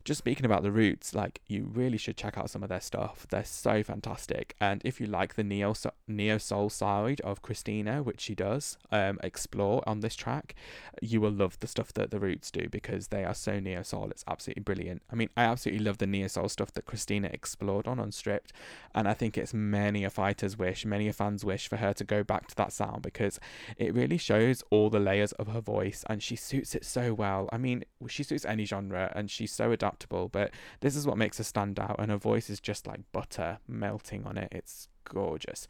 just 0.04 0.18
speaking 0.18 0.44
about 0.44 0.62
the 0.62 0.72
roots, 0.72 1.14
like 1.14 1.40
you 1.46 1.70
really 1.72 1.96
should 1.96 2.16
check 2.16 2.36
out 2.36 2.50
some 2.50 2.62
of 2.62 2.68
their 2.68 2.80
stuff. 2.80 3.26
They're 3.30 3.44
so 3.44 3.82
fantastic. 3.82 4.54
And 4.60 4.82
if 4.84 5.00
you 5.00 5.06
like 5.06 5.34
the 5.34 5.44
neo 5.44 5.74
neo 6.06 6.38
soul 6.38 6.68
side 6.68 7.20
of 7.22 7.42
Christina, 7.42 8.02
which 8.02 8.20
she 8.20 8.34
does 8.34 8.76
um, 8.92 9.18
explore 9.22 9.82
on 9.86 10.00
this 10.00 10.14
track, 10.14 10.54
you 11.00 11.20
will 11.20 11.30
love 11.30 11.58
the 11.60 11.66
stuff 11.66 11.92
that 11.94 12.10
the 12.10 12.20
roots 12.20 12.50
do 12.50 12.68
because 12.68 13.08
they 13.08 13.24
are 13.24 13.34
so 13.34 13.60
neo 13.60 13.82
soul. 13.82 14.08
It's 14.10 14.24
absolutely 14.28 14.62
brilliant. 14.62 15.02
I 15.10 15.14
mean, 15.14 15.30
I 15.36 15.44
absolutely 15.44 15.84
love 15.84 15.98
the 15.98 16.06
neo 16.06 16.28
soul 16.28 16.48
stuff 16.48 16.72
that 16.72 16.86
Christina 16.86 17.30
explored 17.32 17.86
on 17.86 17.98
Unstripped, 17.98 18.52
and 18.94 19.08
I 19.08 19.14
think 19.14 19.38
it's 19.38 19.54
many 19.54 20.04
a 20.04 20.10
fighter's 20.10 20.58
wish, 20.58 20.84
many 20.84 21.08
a 21.08 21.12
fan's 21.12 21.44
wish 21.44 21.68
for 21.68 21.76
her 21.76 21.92
to 21.94 22.04
go 22.04 22.22
back 22.22 22.48
to 22.48 22.56
that 22.56 22.72
sound 22.72 23.02
because 23.02 23.40
it 23.78 23.94
really 23.94 24.18
shows 24.18 24.62
all 24.70 24.90
the 24.90 25.00
layers 25.00 25.32
of 25.32 25.48
her 25.48 25.60
voice 25.60 26.04
and 26.08 26.22
she 26.22 26.36
suits 26.36 26.74
it 26.74 26.84
so 26.84 27.14
well. 27.14 27.48
I 27.52 27.58
mean, 27.58 27.84
she 28.08 28.22
suits 28.22 28.44
any 28.44 28.64
genre 28.64 29.12
and 29.14 29.30
she's 29.30 29.52
so 29.52 29.72
adaptable 29.72 29.83
adaptable. 29.84 30.28
But 30.28 30.50
this 30.80 30.96
is 30.96 31.06
what 31.06 31.18
makes 31.18 31.38
her 31.38 31.44
stand 31.44 31.78
out, 31.78 31.96
and 31.98 32.10
her 32.10 32.16
voice 32.16 32.48
is 32.48 32.60
just 32.60 32.86
like 32.86 33.00
butter 33.12 33.58
melting 33.68 34.24
on 34.24 34.38
it. 34.38 34.48
It's 34.50 34.88
gorgeous. 35.04 35.68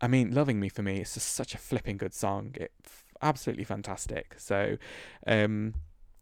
I 0.00 0.08
mean, 0.08 0.34
Loving 0.34 0.60
Me 0.60 0.68
for 0.68 0.82
me, 0.82 0.98
it's 0.98 1.14
just 1.14 1.34
such 1.34 1.54
a 1.54 1.58
flipping 1.58 1.98
good 1.98 2.14
song. 2.14 2.54
It's 2.54 3.04
absolutely 3.20 3.64
fantastic. 3.64 4.34
So, 4.38 4.78
um, 5.26 5.74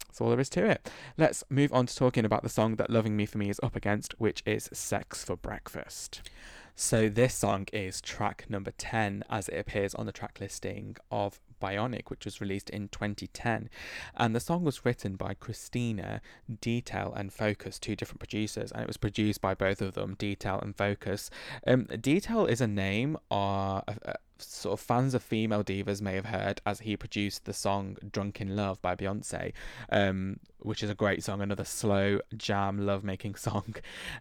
that's 0.07 0.21
all 0.21 0.31
there 0.31 0.41
is 0.41 0.49
to 0.51 0.65
it. 0.65 0.91
Let's 1.17 1.45
move 1.49 1.73
on 1.73 1.87
to 1.87 1.95
talking 1.95 2.25
about 2.25 2.43
the 2.43 2.49
song 2.49 2.77
that 2.77 2.91
Loving 2.91 3.17
Me 3.17 3.27
for 3.27 3.39
me 3.39 3.51
is 3.51 3.61
up 3.63 3.77
against, 3.77 4.19
which 4.19 4.43
is 4.47 4.69
Sex 4.73 5.25
for 5.25 5.37
Breakfast. 5.37 6.29
So, 6.75 7.09
this 7.09 7.35
song 7.35 7.67
is 7.73 8.01
track 8.01 8.47
number 8.49 8.73
10 8.77 9.25
as 9.31 9.49
it 9.49 9.59
appears 9.59 9.95
on 9.95 10.07
the 10.07 10.13
track 10.13 10.39
listing 10.41 10.97
of 11.11 11.41
Bionic, 11.61 12.09
which 12.09 12.25
was 12.25 12.41
released 12.41 12.71
in 12.71 12.89
2010. 12.89 13.69
And 14.17 14.35
the 14.35 14.41
song 14.41 14.65
was 14.65 14.85
written 14.85 15.17
by 15.17 15.35
Christina, 15.35 16.21
Detail, 16.61 17.13
and 17.17 17.33
Focus, 17.33 17.79
two 17.79 17.97
different 17.97 18.21
producers, 18.21 18.73
and 18.73 18.83
it 18.83 18.87
was 18.87 18.97
produced 18.97 19.41
by 19.41 19.55
both 19.55 19.83
of 19.83 19.95
them, 19.95 20.15
Detail 20.19 20.59
and 20.61 20.77
Focus. 20.77 21.31
Um, 21.67 21.85
Detail 22.01 22.47
is 22.47 22.61
a 22.61 22.67
name 22.67 23.17
uh, 23.31 23.81
uh, 23.87 24.13
sort 24.39 24.79
of 24.79 24.85
fans 24.85 25.15
of 25.15 25.23
female 25.23 25.65
divas 25.65 26.01
may 26.01 26.15
have 26.15 26.27
heard 26.27 26.61
as 26.65 26.81
he 26.81 26.97
produced 26.97 27.45
the 27.45 27.53
song 27.53 27.97
Drunk 28.11 28.41
in 28.41 28.57
Love 28.57 28.81
by 28.83 28.95
Beyonce, 28.95 29.53
um, 29.91 30.39
which 30.61 30.83
is 30.83 30.91
a 30.91 30.95
great 30.95 31.25
song, 31.25 31.41
another 31.41 31.65
slow 31.65 32.21
jam 32.37 32.87
love 32.87 33.05
making 33.05 33.35
song. 33.37 33.75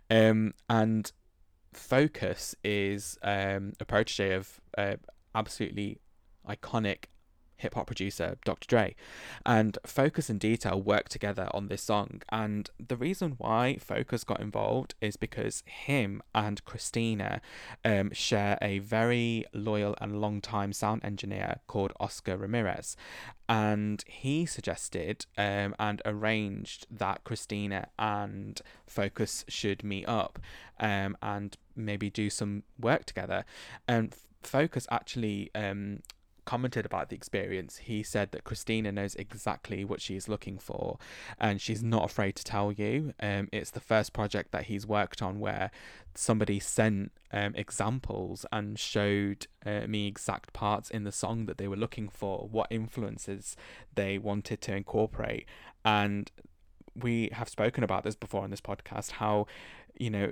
Um, 0.10 0.54
and 0.70 1.12
Focus 1.74 2.56
is 2.64 3.18
um, 3.22 3.74
a 3.80 3.86
protege 3.86 4.34
of 4.34 4.60
uh, 4.78 4.96
absolutely 5.36 6.00
iconic 6.48 7.06
hip 7.58 7.74
hop 7.74 7.88
producer 7.88 8.38
Dr. 8.46 8.68
Dre. 8.68 8.96
And 9.46 9.78
Focus 9.86 10.30
and 10.30 10.40
Detail 10.40 10.82
worked 10.82 11.12
together 11.12 11.50
on 11.52 11.68
this 11.68 11.82
song. 11.82 12.22
And 12.30 12.70
the 12.80 12.96
reason 12.96 13.36
why 13.38 13.78
Focus 13.80 14.24
got 14.24 14.40
involved 14.40 14.96
is 15.02 15.18
because 15.18 15.64
him 15.66 16.22
and 16.34 16.64
Christina 16.66 17.42
um, 17.84 18.12
share 18.14 18.58
a 18.62 18.80
very 18.80 19.46
loyal 19.54 19.96
and 20.00 20.22
long 20.22 20.42
time 20.42 20.74
sound 20.74 21.04
engineer 21.04 21.60
called 21.68 21.94
Oscar 22.00 22.38
Ramirez. 22.38 22.96
And 23.50 24.04
he 24.08 24.46
suggested 24.46 25.26
um, 25.38 25.74
and 25.80 26.02
arranged 26.06 26.86
that 26.92 27.24
Christina 27.24 27.88
and 27.98 28.62
Focus 28.86 29.46
should 29.48 29.84
meet 29.84 30.08
up 30.08 30.40
um, 30.80 31.18
and 31.22 31.58
maybe 31.76 32.10
do 32.10 32.30
some 32.30 32.64
work 32.80 33.06
together. 33.06 33.46
And 33.88 34.14
Focus 34.44 34.88
actually 34.90 35.50
um, 35.56 36.02
commented 36.48 36.86
about 36.86 37.10
the 37.10 37.16
experience, 37.16 37.78
he 37.78 38.02
said 38.02 38.32
that 38.32 38.46
Christina 38.46 38.90
knows 38.92 39.16
exactly 39.16 39.84
what 39.84 40.02
she's 40.02 40.30
looking 40.30 40.58
for 40.58 40.98
and 41.38 41.60
she's 41.60 41.84
not 41.84 42.06
afraid 42.06 42.38
to 42.38 42.44
tell 42.44 42.72
you. 42.72 43.14
Um, 43.20 43.50
it's 43.52 43.72
the 43.72 43.82
first 43.82 44.14
project 44.14 44.54
that 44.54 44.64
he's 44.64 44.88
worked 44.88 45.22
on 45.22 45.42
where 45.42 45.70
somebody 46.16 46.60
sent 46.60 47.12
um, 47.34 47.54
examples 47.56 48.46
and 48.50 48.80
showed 48.80 49.48
uh, 49.66 49.82
me 49.88 50.08
exact 50.08 50.54
parts 50.54 50.90
in 50.90 51.04
the 51.04 51.12
song 51.12 51.48
that 51.48 51.58
they 51.58 51.68
were 51.68 51.76
looking 51.76 52.08
for, 52.08 52.48
what 52.50 52.68
influences 52.72 53.58
they 53.94 54.18
wanted 54.18 54.62
to 54.62 54.74
incorporate. 54.74 55.46
And 55.84 56.32
we 56.96 57.30
have 57.34 57.50
spoken 57.50 57.84
about 57.84 58.06
this 58.06 58.16
before 58.16 58.44
on 58.44 58.52
this 58.52 58.62
podcast 58.62 59.12
how, 59.12 59.48
you 60.00 60.10
know, 60.10 60.32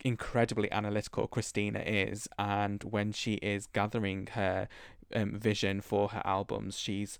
incredibly 0.00 0.70
analytical 0.72 1.28
Christina 1.28 1.78
is, 1.80 2.28
and 2.36 2.82
when 2.82 3.12
she 3.12 3.34
is 3.34 3.68
gathering 3.68 4.28
her 4.32 4.68
um, 5.14 5.38
vision 5.38 5.80
for 5.80 6.08
her 6.08 6.22
albums. 6.24 6.78
She's 6.78 7.18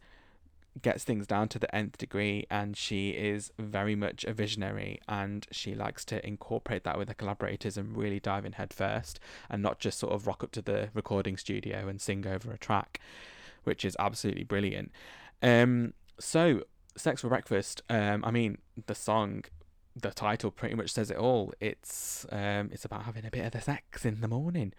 gets 0.80 1.02
things 1.04 1.26
down 1.26 1.48
to 1.48 1.58
the 1.58 1.74
nth 1.74 1.98
degree 1.98 2.46
and 2.48 2.76
she 2.76 3.10
is 3.10 3.52
very 3.58 3.96
much 3.96 4.24
a 4.24 4.32
visionary 4.32 5.00
and 5.08 5.46
she 5.50 5.74
likes 5.74 6.04
to 6.04 6.24
incorporate 6.24 6.84
that 6.84 6.96
with 6.96 7.08
her 7.08 7.14
collaborators 7.14 7.76
and 7.76 7.96
really 7.96 8.20
dive 8.20 8.44
in 8.44 8.52
head 8.52 8.72
first 8.72 9.18
and 9.50 9.62
not 9.62 9.80
just 9.80 9.98
sort 9.98 10.12
of 10.12 10.28
rock 10.28 10.44
up 10.44 10.52
to 10.52 10.62
the 10.62 10.88
recording 10.94 11.36
studio 11.36 11.88
and 11.88 12.00
sing 12.00 12.24
over 12.24 12.52
a 12.52 12.58
track 12.58 13.00
which 13.64 13.84
is 13.84 13.96
absolutely 13.98 14.44
brilliant 14.44 14.92
um 15.42 15.92
so 16.20 16.62
sex 16.96 17.20
for 17.20 17.28
breakfast 17.28 17.82
um 17.90 18.24
i 18.24 18.30
mean 18.30 18.56
the 18.86 18.94
song 18.94 19.42
the 19.96 20.10
title 20.10 20.50
pretty 20.50 20.74
much 20.74 20.90
says 20.90 21.10
it 21.10 21.16
all. 21.16 21.52
It's 21.60 22.26
um, 22.30 22.70
it's 22.72 22.84
about 22.84 23.04
having 23.04 23.24
a 23.26 23.30
bit 23.30 23.44
of 23.44 23.52
the 23.52 23.60
sex 23.60 24.04
in 24.04 24.20
the 24.20 24.28
morning, 24.28 24.72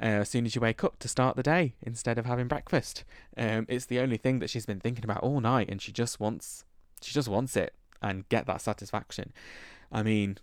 uh, 0.00 0.22
as 0.22 0.28
soon 0.28 0.46
as 0.46 0.54
you 0.54 0.60
wake 0.60 0.84
up 0.84 0.98
to 0.98 1.08
start 1.08 1.36
the 1.36 1.42
day 1.42 1.74
instead 1.82 2.18
of 2.18 2.26
having 2.26 2.48
breakfast. 2.48 3.04
Um, 3.36 3.66
it's 3.68 3.86
the 3.86 4.00
only 4.00 4.16
thing 4.16 4.38
that 4.38 4.50
she's 4.50 4.66
been 4.66 4.80
thinking 4.80 5.04
about 5.04 5.22
all 5.22 5.40
night, 5.40 5.68
and 5.70 5.80
she 5.80 5.92
just 5.92 6.20
wants 6.20 6.64
she 7.00 7.12
just 7.12 7.28
wants 7.28 7.56
it 7.56 7.74
and 8.00 8.28
get 8.28 8.46
that 8.46 8.60
satisfaction. 8.60 9.32
I 9.90 10.02
mean, 10.02 10.38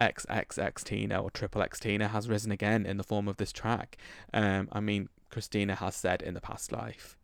XXX 0.00 0.82
Tina 0.84 1.20
or 1.20 1.30
Triple 1.30 1.62
X 1.62 1.80
Tina 1.80 2.08
has 2.08 2.28
risen 2.28 2.52
again 2.52 2.86
in 2.86 2.96
the 2.96 3.04
form 3.04 3.28
of 3.28 3.36
this 3.36 3.52
track. 3.52 3.96
Um, 4.32 4.68
I 4.72 4.80
mean, 4.80 5.08
Christina 5.30 5.76
has 5.76 5.94
said 5.96 6.22
in 6.22 6.34
the 6.34 6.40
past 6.40 6.72
life 6.72 7.16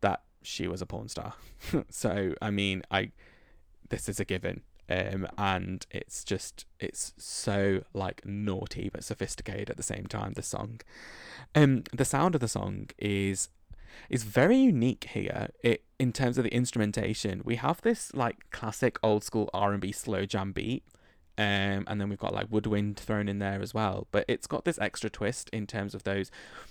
that 0.00 0.22
she 0.42 0.66
was 0.66 0.82
a 0.82 0.86
porn 0.86 1.08
star, 1.08 1.34
so 1.90 2.34
I 2.40 2.50
mean, 2.50 2.82
I 2.90 3.12
this 3.88 4.08
is 4.08 4.18
a 4.18 4.24
given 4.24 4.62
um, 4.88 5.26
and 5.38 5.86
it's 5.90 6.24
just 6.24 6.66
it's 6.78 7.12
so 7.16 7.82
like 7.92 8.24
naughty 8.24 8.90
but 8.92 9.04
sophisticated 9.04 9.70
at 9.70 9.76
the 9.76 9.82
same 9.82 10.06
time. 10.06 10.32
The 10.34 10.42
song, 10.42 10.80
um, 11.54 11.84
the 11.92 12.04
sound 12.04 12.34
of 12.34 12.40
the 12.40 12.48
song 12.48 12.88
is 12.98 13.48
is 14.10 14.24
very 14.24 14.56
unique 14.56 15.08
here. 15.12 15.48
It 15.62 15.84
in 15.98 16.12
terms 16.12 16.36
of 16.38 16.44
the 16.44 16.54
instrumentation, 16.54 17.42
we 17.44 17.56
have 17.56 17.80
this 17.82 18.12
like 18.14 18.50
classic 18.50 18.98
old 19.02 19.24
school 19.24 19.48
R 19.54 19.72
and 19.72 19.80
B 19.80 19.92
slow 19.92 20.26
jam 20.26 20.52
beat. 20.52 20.84
Um, 21.36 21.82
and 21.88 22.00
then 22.00 22.08
we've 22.08 22.18
got 22.18 22.32
like 22.32 22.46
woodwind 22.48 22.96
thrown 22.96 23.28
in 23.28 23.40
there 23.40 23.60
as 23.60 23.74
well, 23.74 24.06
but 24.12 24.24
it's 24.28 24.46
got 24.46 24.64
this 24.64 24.78
extra 24.78 25.10
twist 25.10 25.50
in 25.50 25.66
terms 25.66 25.92
of 25.92 26.04
those. 26.04 26.30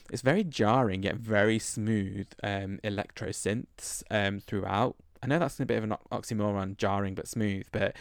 It's 0.09 0.21
very 0.21 0.45
jarring 0.45 1.03
yet 1.03 1.15
very 1.15 1.59
smooth 1.59 2.27
um, 2.41 2.79
electro 2.81 3.29
synths 3.29 4.03
um, 4.09 4.39
throughout, 4.39 4.95
I 5.23 5.27
know 5.27 5.39
that's 5.39 5.59
a 5.59 5.65
bit 5.65 5.77
of 5.77 5.85
an 5.85 5.95
oxymoron, 6.11 6.77
jarring 6.77 7.15
but 7.15 7.27
smooth, 7.27 7.67
but 7.71 7.95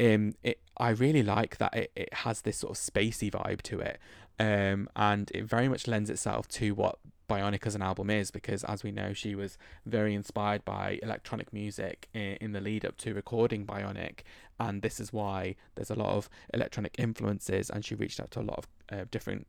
um, 0.00 0.34
it 0.42 0.60
I 0.76 0.90
really 0.90 1.22
like 1.22 1.58
that 1.58 1.74
it, 1.76 1.92
it 1.94 2.12
has 2.12 2.40
this 2.40 2.58
sort 2.58 2.76
of 2.76 2.82
spacey 2.82 3.30
vibe 3.30 3.62
to 3.62 3.78
it, 3.80 3.98
um, 4.40 4.88
and 4.96 5.30
it 5.32 5.44
very 5.44 5.68
much 5.68 5.86
lends 5.86 6.10
itself 6.10 6.48
to 6.48 6.74
what 6.74 6.98
Bionic 7.30 7.64
as 7.66 7.76
an 7.76 7.82
album 7.82 8.10
is 8.10 8.30
because, 8.32 8.64
as 8.64 8.82
we 8.82 8.90
know, 8.90 9.12
she 9.12 9.36
was 9.36 9.56
very 9.86 10.14
inspired 10.14 10.64
by 10.64 10.98
electronic 11.02 11.52
music 11.52 12.08
in, 12.12 12.52
the 12.52 12.60
lead 12.60 12.84
up 12.84 12.96
to 12.98 13.14
recording 13.14 13.64
Bionic, 13.64 14.20
and 14.58 14.82
this 14.82 14.98
is 14.98 15.12
why 15.12 15.54
there's 15.76 15.90
a 15.90 15.94
lot 15.94 16.10
of 16.10 16.28
electronic 16.52 16.96
influences, 16.98 17.70
and 17.70 17.84
she 17.84 17.94
reached 17.94 18.18
out 18.18 18.32
to 18.32 18.40
a 18.40 18.42
lot 18.42 18.58
of 18.58 18.68
uh, 18.90 19.04
different 19.12 19.46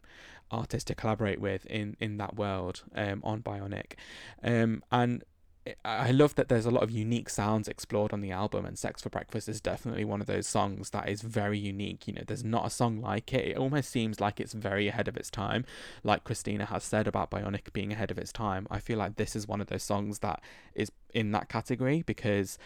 artists 0.52 0.86
to 0.86 0.96
collaborate 0.96 1.42
with 1.42 1.66
in 1.66 1.98
in 2.00 2.18
that 2.18 2.36
world 2.36 2.84
um, 2.96 3.22
on 3.24 3.42
Bionic, 3.42 3.94
um, 4.44 4.84
and 4.92 5.24
I 5.84 6.12
love 6.12 6.36
that 6.36 6.48
there's 6.48 6.68
a 6.68 6.72
lot 6.72 6.84
of 6.84 6.92
unique 6.92 7.28
sounds 7.28 7.68
explored 7.68 8.14
on 8.14 8.22
the 8.22 8.32
album, 8.32 8.66
and 8.66 8.78
Sex 8.78 9.02
for 9.02 9.10
Breakfast 9.10 9.50
is 9.50 9.60
definitely 9.60 10.06
one 10.06 10.22
of 10.22 10.28
those 10.28 10.46
songs 10.46 10.92
that 10.92 11.10
is 11.10 11.24
very 11.24 11.58
unique. 11.58 12.08
You 12.08 12.14
know, 12.14 12.22
there's 12.26 12.44
not 12.44 12.68
a 12.68 12.70
song 12.70 13.02
like 13.02 13.34
it. 13.34 13.48
It 13.48 13.58
almost 13.58 13.90
seems 13.90 14.20
like 14.20 14.40
it's 14.40 14.54
very 14.54 14.88
ahead 14.88 15.08
of 15.08 15.18
its 15.18 15.32
time. 15.32 15.66
Like 16.04 16.24
Christina 16.24 16.66
has 16.66 16.84
said 16.84 17.08
about 17.08 17.32
Bionic 17.32 17.74
being 17.74 17.92
ahead 17.92 18.12
of 18.12 18.20
its 18.20 18.32
time, 18.32 18.68
I 18.70 18.80
feel 18.80 19.00
like 19.00 19.16
this 19.16 19.36
is 19.36 19.48
one 19.48 19.60
of 19.60 19.68
those 19.68 19.84
songs 19.84 20.20
that 20.20 20.42
is 20.76 20.92
in 21.14 21.32
that 21.32 21.50
category 21.50 22.04
because 22.04 22.60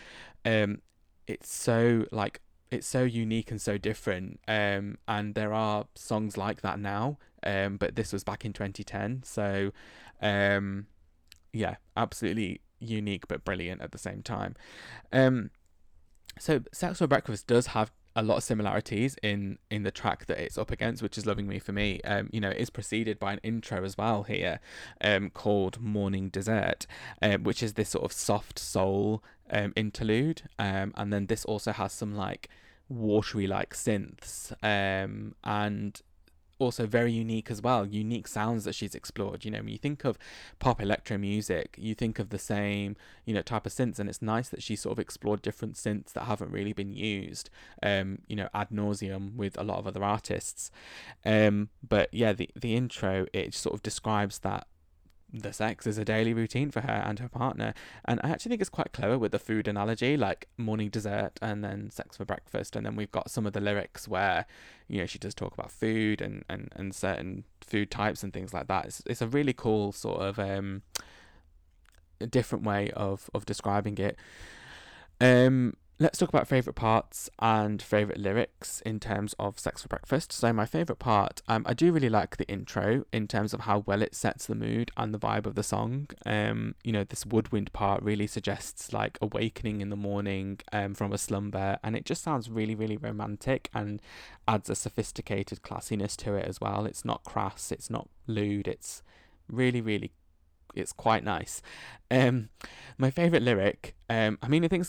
um, 0.44 0.82
it's 1.26 1.54
so 1.54 2.06
like 2.12 2.42
it's 2.70 2.88
so 2.88 3.04
unique 3.04 3.50
and 3.50 3.62
so 3.62 3.78
different. 3.78 4.42
Um, 4.48 4.98
and 5.08 5.36
there 5.36 5.54
are 5.54 5.86
songs 5.96 6.36
like 6.38 6.62
that 6.62 6.80
now. 6.80 7.18
Um, 7.44 7.78
but 7.78 7.96
this 7.96 8.12
was 8.12 8.26
back 8.26 8.44
in 8.44 8.52
2010, 8.52 9.24
so 9.24 9.72
um, 10.22 10.88
yeah, 11.54 11.76
absolutely 11.96 12.60
unique 12.80 13.28
but 13.28 13.44
brilliant 13.44 13.82
at 13.82 13.92
the 13.92 13.98
same 13.98 14.22
time. 14.22 14.56
Um, 15.12 15.52
so 16.40 16.62
Sex 16.72 17.00
Breakfast 17.02 17.48
does 17.48 17.68
have 17.68 17.92
a 18.16 18.24
lot 18.24 18.38
of 18.38 18.44
similarities 18.44 19.16
in 19.22 19.58
in 19.70 19.84
the 19.84 19.92
track 19.92 20.26
that 20.26 20.40
it's 20.40 20.58
up 20.58 20.72
against, 20.72 21.02
which 21.02 21.18
is 21.18 21.26
"Loving 21.26 21.48
Me" 21.48 21.60
for 21.60 21.72
me. 21.72 22.02
Um, 22.02 22.30
you 22.32 22.42
know, 22.42 22.50
it 22.50 22.58
is 22.58 22.70
preceded 22.70 23.20
by 23.20 23.34
an 23.34 23.40
intro 23.44 23.84
as 23.84 23.98
well 23.98 24.24
here, 24.24 24.60
um, 25.02 25.30
called 25.30 25.80
"Morning 25.80 26.30
Dessert," 26.30 26.88
um, 27.22 27.44
which 27.44 27.62
is 27.62 27.74
this 27.74 27.90
sort 27.90 28.06
of 28.06 28.12
soft 28.12 28.60
soul 28.60 29.24
um 29.52 29.74
interlude, 29.76 30.44
um, 30.58 30.94
and 30.96 31.14
then 31.14 31.28
this 31.28 31.46
also 31.46 31.72
has 31.72 31.94
some 31.94 32.16
like 32.16 32.50
watery 32.88 33.48
like 33.48 33.74
synths, 33.74 34.52
um, 34.64 35.36
and 35.44 36.02
also 36.60 36.86
very 36.86 37.12
unique 37.12 37.50
as 37.50 37.62
well, 37.62 37.86
unique 37.86 38.28
sounds 38.28 38.66
that 38.66 38.76
she's 38.76 38.94
explored. 38.94 39.46
You 39.46 39.52
know, 39.52 39.60
when 39.60 39.70
you 39.70 39.78
think 39.78 40.06
of 40.06 40.18
pop 40.60 40.82
electro 40.82 41.18
music, 41.18 41.76
you 41.78 41.96
think 41.96 42.20
of 42.20 42.30
the 42.30 42.38
same, 42.38 42.96
you 43.26 43.34
know, 43.34 43.42
type 43.42 43.66
of 43.66 43.72
synths, 43.72 43.98
and 43.98 44.10
it's 44.10 44.22
nice 44.22 44.50
that 44.50 44.62
she 44.62 44.76
sort 44.76 44.92
of 44.92 45.00
explored 45.00 45.42
different 45.42 45.76
synths 45.76 46.14
that 46.14 46.26
haven't 46.26 46.52
really 46.52 46.74
been 46.74 46.94
used, 46.94 47.50
um, 47.82 48.20
you 48.28 48.36
know, 48.36 48.50
ad 48.54 48.70
nauseum 48.70 49.36
with 49.36 49.58
a 49.58 49.64
lot 49.64 49.80
of 49.80 49.88
other 49.88 50.04
artists. 50.04 50.70
Um, 51.26 51.70
but 51.88 52.14
yeah, 52.14 52.34
the 52.34 52.50
the 52.56 52.76
intro 52.76 53.26
it 53.34 53.54
sort 53.54 53.74
of 53.74 53.82
describes 53.82 54.40
that 54.40 54.68
the 55.32 55.54
sex 55.54 55.86
is 55.86 55.98
a 55.98 56.06
daily 56.06 56.34
routine 56.34 56.72
for 56.72 56.82
her 56.82 57.04
and 57.06 57.20
her 57.20 57.30
partner. 57.30 57.74
And 58.06 58.20
I 58.24 58.30
actually 58.30 58.50
think 58.50 58.62
it's 58.62 58.70
quite 58.70 58.94
clever 58.94 59.18
with 59.18 59.32
the 59.32 59.40
food 59.40 59.68
analogy, 59.68 60.18
like 60.18 60.48
morning 60.58 60.90
dessert 60.90 61.40
and 61.42 61.64
then 61.64 61.92
sex 61.92 62.18
for 62.18 62.26
breakfast. 62.26 62.76
And 62.76 62.86
then 62.86 62.96
we've 62.96 63.12
got 63.12 63.30
some 63.30 63.46
of 63.46 63.54
the 63.54 63.62
lyrics 63.62 64.08
where, 64.08 64.46
you 64.88 65.00
know, 65.00 65.06
she 65.06 65.20
does 65.20 65.36
talk 65.36 65.54
about 65.54 65.72
food 65.72 66.22
and, 66.22 66.44
and, 66.50 66.74
and 66.76 66.94
certain 66.94 67.44
food 67.62 67.92
types 67.92 68.24
and 68.24 68.34
things 68.34 68.54
like 68.54 68.68
that. 68.68 68.86
It's, 68.86 69.04
it's 69.06 69.22
a 69.22 69.28
really 69.28 69.54
cool 69.54 69.92
sort 69.92 70.22
of 70.22 70.40
um, 70.40 70.82
different 72.30 72.66
way 72.66 72.92
of, 72.92 73.30
of 73.34 73.46
describing 73.46 73.98
it. 73.98 74.18
Um, 75.22 75.76
let's 76.02 76.18
talk 76.18 76.30
about 76.30 76.48
favorite 76.48 76.76
parts 76.78 77.30
and 77.40 77.82
favorite 77.82 78.18
lyrics 78.18 78.82
in 78.86 79.02
terms 79.02 79.36
of 79.38 79.60
sex 79.60 79.82
for 79.82 79.90
breakfast. 79.90 80.32
So 80.32 80.54
my 80.54 80.66
favorite 80.66 81.00
part 81.00 81.42
um, 81.50 81.64
i 81.68 81.74
do 81.74 81.92
really 81.92 82.10
like 82.10 82.38
the 82.38 82.48
intro 82.48 83.04
in 83.12 83.28
terms 83.28 83.54
of 83.54 83.62
how 83.62 83.80
well 83.80 84.02
it 84.02 84.16
sets 84.16 84.46
the 84.46 84.56
mood 84.56 84.92
and 84.96 85.14
the 85.14 85.20
vibe 85.20 85.46
of 85.46 85.56
the 85.56 85.64
song. 85.64 86.08
Um 86.26 86.76
you 86.86 86.94
know 86.94 87.04
this 87.04 87.26
woodwind 87.26 87.74
part 87.74 88.02
really 88.02 88.28
suggests 88.28 88.94
like 88.94 89.18
awakening 89.22 89.82
in 89.82 89.90
the 89.90 89.98
morning 89.98 90.60
um 90.72 90.94
from 90.94 91.12
a 91.12 91.18
slumber 91.18 91.78
and 91.84 91.98
it 91.98 92.06
just 92.06 92.24
sounds 92.24 92.50
really 92.50 92.76
really 92.76 92.98
romantic 92.98 93.70
and 93.74 94.02
adds 94.48 94.70
a 94.70 94.76
sophisticated 94.76 95.62
classiness 95.64 96.16
to 96.18 96.36
it 96.36 96.48
as 96.48 96.62
well. 96.62 96.86
It's 96.86 97.04
not 97.04 97.26
crass 97.26 97.74
it's 97.74 97.90
not 97.90 98.08
lewd 98.26 98.70
it's 98.70 99.04
really 99.50 99.82
really 99.82 100.14
it's 100.76 100.94
quite 100.94 101.26
nice. 101.26 101.62
Um 102.10 102.48
my 102.98 103.12
favorite 103.12 103.44
lyric 103.44 103.96
um 104.10 104.38
i 104.42 104.48
mean 104.48 104.64
i 104.64 104.70
think 104.70 104.86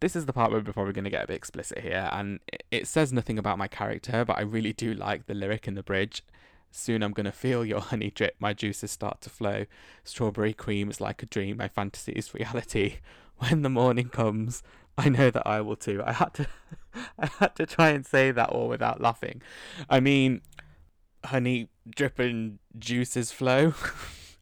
this 0.00 0.14
is 0.14 0.26
the 0.26 0.32
part 0.32 0.50
where 0.50 0.60
we're 0.60 0.72
probably 0.72 0.92
going 0.92 1.04
to 1.04 1.10
get 1.10 1.24
a 1.24 1.26
bit 1.26 1.36
explicit 1.36 1.78
here, 1.78 2.08
and 2.12 2.40
it 2.70 2.86
says 2.86 3.12
nothing 3.12 3.38
about 3.38 3.58
my 3.58 3.68
character, 3.68 4.24
but 4.24 4.38
I 4.38 4.42
really 4.42 4.72
do 4.72 4.94
like 4.94 5.26
the 5.26 5.34
lyric 5.34 5.66
in 5.66 5.74
the 5.74 5.82
bridge. 5.82 6.22
Soon 6.70 7.02
I'm 7.02 7.12
gonna 7.12 7.32
feel 7.32 7.64
your 7.64 7.80
honey 7.90 8.10
drip, 8.10 8.36
my 8.38 8.52
juices 8.52 8.90
start 8.90 9.20
to 9.22 9.30
flow. 9.30 9.66
Strawberry 10.04 10.52
cream 10.52 10.88
is 10.88 11.00
like 11.00 11.22
a 11.22 11.26
dream, 11.26 11.56
my 11.56 11.68
fantasy 11.68 12.12
is 12.12 12.34
reality. 12.34 12.98
When 13.48 13.62
the 13.62 13.70
morning 13.70 14.10
comes, 14.10 14.62
I 14.98 15.08
know 15.08 15.30
that 15.30 15.46
I 15.46 15.62
will 15.62 15.74
too. 15.74 16.02
I 16.04 16.12
had 16.12 16.34
to 16.34 16.46
I 17.18 17.26
had 17.38 17.56
to 17.56 17.64
try 17.64 17.88
and 17.88 18.04
say 18.04 18.32
that 18.32 18.50
all 18.50 18.68
without 18.68 19.00
laughing. 19.00 19.40
I 19.88 19.98
mean 19.98 20.42
honey 21.24 21.70
dripping 21.88 22.58
juices 22.78 23.32
flow. 23.32 23.72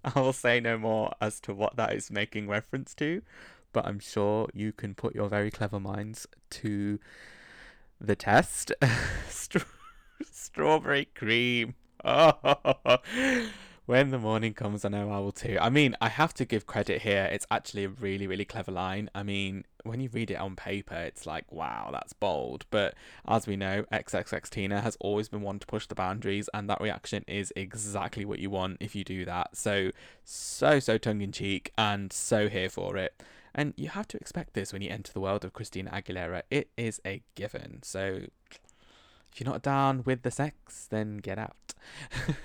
I 0.04 0.18
will 0.18 0.32
say 0.32 0.58
no 0.58 0.78
more 0.78 1.12
as 1.20 1.38
to 1.42 1.54
what 1.54 1.76
that 1.76 1.92
is 1.92 2.10
making 2.10 2.48
reference 2.48 2.92
to 2.96 3.22
but 3.72 3.86
I'm 3.86 3.98
sure 3.98 4.48
you 4.52 4.72
can 4.72 4.94
put 4.94 5.14
your 5.14 5.28
very 5.28 5.50
clever 5.50 5.80
minds 5.80 6.26
to 6.50 6.98
the 8.00 8.16
test. 8.16 8.72
strawberry 10.32 11.06
cream. 11.14 11.74
When 13.88 14.10
the 14.10 14.18
morning 14.18 14.52
comes, 14.52 14.84
I 14.84 14.90
know 14.90 15.10
I 15.10 15.18
will 15.18 15.32
too. 15.32 15.56
I 15.58 15.70
mean, 15.70 15.96
I 15.98 16.10
have 16.10 16.34
to 16.34 16.44
give 16.44 16.66
credit 16.66 17.00
here. 17.00 17.26
It's 17.32 17.46
actually 17.50 17.84
a 17.84 17.88
really, 17.88 18.26
really 18.26 18.44
clever 18.44 18.70
line. 18.70 19.08
I 19.14 19.22
mean, 19.22 19.64
when 19.82 19.98
you 19.98 20.10
read 20.12 20.30
it 20.30 20.34
on 20.34 20.56
paper, 20.56 20.94
it's 20.94 21.24
like, 21.24 21.50
wow, 21.50 21.88
that's 21.90 22.12
bold. 22.12 22.66
But 22.68 22.96
as 23.26 23.46
we 23.46 23.56
know, 23.56 23.86
XXXTina 23.90 24.82
has 24.82 24.98
always 25.00 25.30
been 25.30 25.40
one 25.40 25.58
to 25.60 25.66
push 25.66 25.86
the 25.86 25.94
boundaries, 25.94 26.50
and 26.52 26.68
that 26.68 26.82
reaction 26.82 27.24
is 27.26 27.50
exactly 27.56 28.26
what 28.26 28.40
you 28.40 28.50
want 28.50 28.76
if 28.80 28.94
you 28.94 29.04
do 29.04 29.24
that. 29.24 29.56
So, 29.56 29.90
so, 30.22 30.80
so 30.80 30.98
tongue 30.98 31.22
in 31.22 31.32
cheek, 31.32 31.72
and 31.78 32.12
so 32.12 32.50
here 32.50 32.68
for 32.68 32.98
it. 32.98 33.22
And 33.58 33.74
you 33.76 33.88
have 33.88 34.06
to 34.08 34.16
expect 34.18 34.54
this 34.54 34.72
when 34.72 34.82
you 34.82 34.88
enter 34.88 35.12
the 35.12 35.18
world 35.18 35.44
of 35.44 35.52
Christina 35.52 35.90
Aguilera. 35.90 36.42
It 36.48 36.70
is 36.76 37.00
a 37.04 37.22
given. 37.34 37.80
So 37.82 38.20
if 39.32 39.40
you're 39.40 39.50
not 39.50 39.62
down 39.62 40.04
with 40.04 40.22
the 40.22 40.30
sex, 40.30 40.86
then 40.88 41.16
get 41.16 41.40
out. 41.40 41.56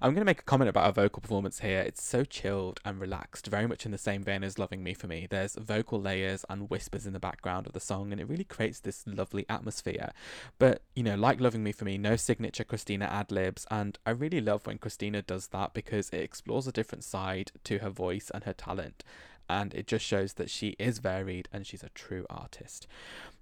I'm 0.00 0.14
going 0.14 0.22
to 0.22 0.24
make 0.24 0.40
a 0.40 0.44
comment 0.44 0.70
about 0.70 0.86
her 0.86 0.92
vocal 0.92 1.20
performance 1.20 1.60
here. 1.60 1.80
It's 1.80 2.02
so 2.02 2.24
chilled 2.24 2.80
and 2.86 2.98
relaxed, 2.98 3.48
very 3.48 3.66
much 3.66 3.84
in 3.84 3.92
the 3.92 3.98
same 3.98 4.22
vein 4.22 4.42
as 4.42 4.58
Loving 4.58 4.82
Me 4.82 4.94
for 4.94 5.06
Me. 5.06 5.26
There's 5.28 5.56
vocal 5.56 6.00
layers 6.00 6.42
and 6.48 6.70
whispers 6.70 7.06
in 7.06 7.12
the 7.12 7.20
background 7.20 7.66
of 7.66 7.74
the 7.74 7.80
song, 7.80 8.10
and 8.10 8.18
it 8.18 8.26
really 8.26 8.44
creates 8.44 8.80
this 8.80 9.06
lovely 9.06 9.44
atmosphere. 9.50 10.12
But, 10.58 10.80
you 10.94 11.02
know, 11.02 11.16
like 11.16 11.38
Loving 11.38 11.64
Me 11.64 11.72
for 11.72 11.84
Me, 11.84 11.98
no 11.98 12.16
signature 12.16 12.64
Christina 12.64 13.04
ad 13.04 13.30
libs, 13.30 13.66
and 13.70 13.98
I 14.06 14.10
really 14.10 14.40
love 14.40 14.66
when 14.66 14.78
Christina 14.78 15.20
does 15.20 15.48
that 15.48 15.74
because 15.74 16.08
it 16.08 16.22
explores 16.22 16.66
a 16.66 16.72
different 16.72 17.04
side 17.04 17.52
to 17.64 17.80
her 17.80 17.90
voice 17.90 18.30
and 18.32 18.44
her 18.44 18.54
talent 18.54 19.04
and 19.48 19.74
it 19.74 19.86
just 19.86 20.04
shows 20.04 20.34
that 20.34 20.50
she 20.50 20.76
is 20.78 20.98
varied 20.98 21.48
and 21.52 21.66
she's 21.66 21.82
a 21.82 21.88
true 21.90 22.26
artist. 22.28 22.86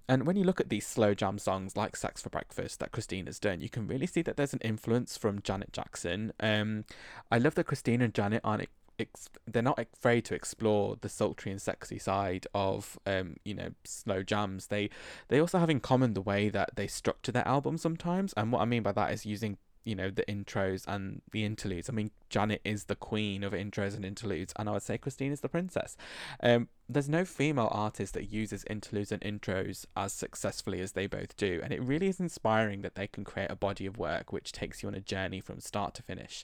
And 0.07 0.27
when 0.27 0.35
you 0.35 0.43
look 0.43 0.61
at 0.61 0.69
these 0.69 0.85
slow 0.85 1.13
jam 1.13 1.39
songs 1.39 1.75
like 1.75 1.95
Sex 1.95 2.21
for 2.21 2.29
Breakfast 2.29 2.79
that 2.79 2.91
Christina's 2.91 3.39
done, 3.39 3.61
you 3.61 3.69
can 3.69 3.87
really 3.87 4.05
see 4.05 4.21
that 4.21 4.37
there's 4.37 4.53
an 4.53 4.59
influence 4.61 5.17
from 5.17 5.41
Janet 5.41 5.73
Jackson. 5.73 6.31
Um, 6.39 6.85
I 7.31 7.39
love 7.39 7.55
that 7.55 7.65
Christina 7.65 8.05
and 8.05 8.13
Janet 8.13 8.41
aren't 8.43 8.69
ex- 8.99 9.29
they're 9.47 9.61
not 9.61 9.79
afraid 9.79 10.25
to 10.25 10.35
explore 10.35 10.97
the 11.01 11.09
sultry 11.09 11.51
and 11.51 11.61
sexy 11.61 11.99
side 11.99 12.47
of 12.53 12.97
um, 13.05 13.37
you 13.43 13.53
know 13.53 13.69
slow 13.83 14.23
jams. 14.23 14.67
They 14.67 14.89
they 15.27 15.39
also 15.39 15.59
have 15.59 15.69
in 15.69 15.79
common 15.79 16.13
the 16.13 16.21
way 16.21 16.49
that 16.49 16.71
they 16.75 16.87
structure 16.87 17.31
their 17.31 17.47
album 17.47 17.77
sometimes, 17.77 18.33
and 18.37 18.51
what 18.51 18.61
I 18.61 18.65
mean 18.65 18.83
by 18.83 18.91
that 18.93 19.11
is 19.11 19.25
using 19.25 19.57
you 19.85 19.95
know 19.95 20.09
the 20.09 20.23
intros 20.23 20.83
and 20.87 21.21
the 21.31 21.45
interludes. 21.45 21.89
I 21.89 21.93
mean, 21.93 22.11
Janet 22.29 22.61
is 22.65 22.85
the 22.85 22.95
queen 22.95 23.43
of 23.43 23.53
intros 23.53 23.95
and 23.95 24.03
interludes, 24.03 24.51
and 24.57 24.67
I 24.67 24.73
would 24.73 24.81
say 24.81 24.97
Christine 24.97 25.31
is 25.31 25.41
the 25.41 25.49
princess. 25.49 25.95
Um, 26.41 26.67
there's 26.89 27.09
no 27.09 27.25
female 27.25 27.69
artist 27.71 28.13
that 28.15 28.31
uses 28.31 28.63
interludes 28.69 29.11
and 29.11 29.21
intros 29.21 29.85
as 29.95 30.13
successfully 30.13 30.81
as 30.81 30.91
they 30.91 31.07
both 31.07 31.37
do, 31.37 31.61
and 31.63 31.71
it 31.71 31.81
really 31.81 32.07
is 32.07 32.19
inspiring 32.19 32.81
that 32.81 32.95
they 32.95 33.07
can 33.07 33.23
create 33.23 33.51
a 33.51 33.55
body 33.55 33.85
of 33.85 33.97
work 33.97 34.33
which 34.33 34.51
takes 34.51 34.83
you 34.83 34.89
on 34.89 34.95
a 34.95 34.99
journey 34.99 35.39
from 35.39 35.59
start 35.59 35.93
to 35.95 36.03
finish. 36.03 36.43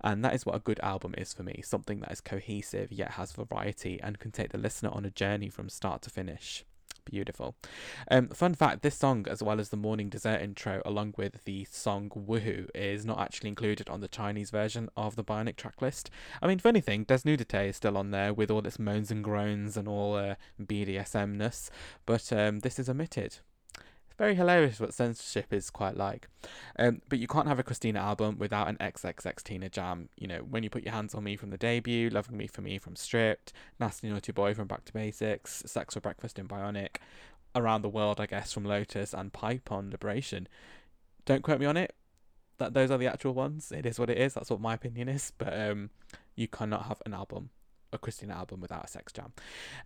And 0.00 0.24
that 0.24 0.34
is 0.34 0.46
what 0.46 0.56
a 0.56 0.60
good 0.60 0.80
album 0.80 1.14
is 1.18 1.34
for 1.34 1.42
me 1.42 1.60
something 1.62 2.00
that 2.00 2.12
is 2.12 2.20
cohesive 2.20 2.92
yet 2.92 3.12
has 3.12 3.32
variety 3.32 4.00
and 4.02 4.18
can 4.18 4.30
take 4.30 4.52
the 4.52 4.58
listener 4.58 4.90
on 4.90 5.04
a 5.04 5.10
journey 5.10 5.48
from 5.48 5.68
start 5.68 6.02
to 6.02 6.10
finish. 6.10 6.64
Beautiful. 7.06 7.54
Um, 8.10 8.28
fun 8.28 8.54
fact 8.54 8.82
this 8.82 8.96
song, 8.96 9.26
as 9.30 9.40
well 9.40 9.60
as 9.60 9.68
the 9.68 9.76
Morning 9.76 10.08
Dessert 10.08 10.42
intro, 10.42 10.82
along 10.84 11.14
with 11.16 11.44
the 11.44 11.64
song 11.70 12.10
Woohoo, 12.10 12.68
is 12.74 13.06
not 13.06 13.20
actually 13.20 13.48
included 13.48 13.88
on 13.88 14.00
the 14.00 14.08
Chinese 14.08 14.50
version 14.50 14.88
of 14.96 15.14
the 15.14 15.24
Bionic 15.24 15.54
tracklist. 15.54 16.08
I 16.42 16.48
mean, 16.48 16.58
funny 16.58 16.80
thing, 16.80 17.04
Desnudate 17.04 17.68
is 17.68 17.76
still 17.76 17.96
on 17.96 18.10
there 18.10 18.34
with 18.34 18.50
all 18.50 18.66
its 18.66 18.80
moans 18.80 19.12
and 19.12 19.22
groans 19.22 19.76
and 19.76 19.86
all 19.86 20.16
uh, 20.16 20.34
BDSM 20.60 21.36
ness, 21.36 21.70
but 22.06 22.32
um, 22.32 22.58
this 22.58 22.78
is 22.78 22.88
omitted 22.88 23.38
very 24.16 24.34
hilarious 24.34 24.80
what 24.80 24.94
censorship 24.94 25.52
is 25.52 25.70
quite 25.70 25.96
like. 25.96 26.28
Um, 26.78 27.02
but 27.08 27.18
you 27.18 27.26
can't 27.26 27.48
have 27.48 27.58
a 27.58 27.62
Christina 27.62 28.00
album 28.00 28.36
without 28.38 28.68
an 28.68 28.76
XXX 28.76 29.42
Tina 29.42 29.68
jam. 29.68 30.08
You 30.16 30.26
know, 30.26 30.38
when 30.38 30.62
you 30.62 30.70
put 30.70 30.84
your 30.84 30.92
hands 30.92 31.14
on 31.14 31.24
me 31.24 31.36
from 31.36 31.50
the 31.50 31.58
debut, 31.58 32.10
Loving 32.10 32.36
Me 32.36 32.46
for 32.46 32.62
Me 32.62 32.78
from 32.78 32.96
Stripped, 32.96 33.52
Nasty 33.78 34.08
Naughty 34.08 34.32
Boy 34.32 34.54
from 34.54 34.66
Back 34.66 34.84
to 34.86 34.92
Basics, 34.92 35.62
Sex 35.66 35.94
for 35.94 36.00
Breakfast 36.00 36.38
in 36.38 36.48
Bionic, 36.48 36.96
Around 37.54 37.82
the 37.82 37.88
World, 37.88 38.20
I 38.20 38.26
guess, 38.26 38.52
from 38.52 38.64
Lotus, 38.64 39.12
and 39.12 39.32
Pipe 39.32 39.70
on 39.70 39.90
Liberation. 39.90 40.48
Don't 41.24 41.42
quote 41.42 41.60
me 41.60 41.66
on 41.66 41.76
it. 41.76 41.94
That 42.58 42.72
those 42.72 42.90
are 42.90 42.98
the 42.98 43.06
actual 43.06 43.34
ones. 43.34 43.70
It 43.70 43.84
is 43.84 43.98
what 43.98 44.08
it 44.08 44.16
is. 44.16 44.34
That's 44.34 44.48
what 44.48 44.60
my 44.60 44.74
opinion 44.74 45.08
is. 45.08 45.32
But 45.36 45.58
um, 45.58 45.90
you 46.34 46.48
cannot 46.48 46.86
have 46.86 47.02
an 47.04 47.12
album 47.12 47.50
a 47.92 47.98
Christina 47.98 48.34
album 48.34 48.60
without 48.60 48.84
a 48.84 48.88
sex 48.88 49.12
jam. 49.12 49.32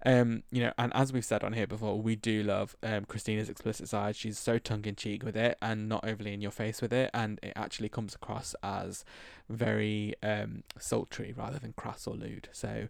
Um, 0.04 0.42
you 0.50 0.62
know, 0.62 0.72
and 0.78 0.92
as 0.94 1.12
we've 1.12 1.24
said 1.24 1.44
on 1.44 1.52
here 1.52 1.66
before, 1.66 2.00
we 2.00 2.16
do 2.16 2.42
love 2.42 2.76
um, 2.82 3.04
Christina's 3.04 3.48
explicit 3.48 3.88
side. 3.88 4.16
She's 4.16 4.38
so 4.38 4.58
tongue 4.58 4.84
in 4.84 4.96
cheek 4.96 5.22
with 5.24 5.36
it 5.36 5.58
and 5.60 5.88
not 5.88 6.04
overly 6.06 6.32
in 6.32 6.40
your 6.40 6.50
face 6.50 6.80
with 6.82 6.92
it, 6.92 7.10
and 7.12 7.38
it 7.42 7.52
actually 7.56 7.88
comes 7.88 8.14
across 8.14 8.54
as 8.62 9.04
very 9.48 10.14
um, 10.22 10.62
sultry 10.78 11.34
rather 11.36 11.58
than 11.58 11.74
crass 11.76 12.06
or 12.06 12.14
lewd. 12.14 12.48
So 12.52 12.88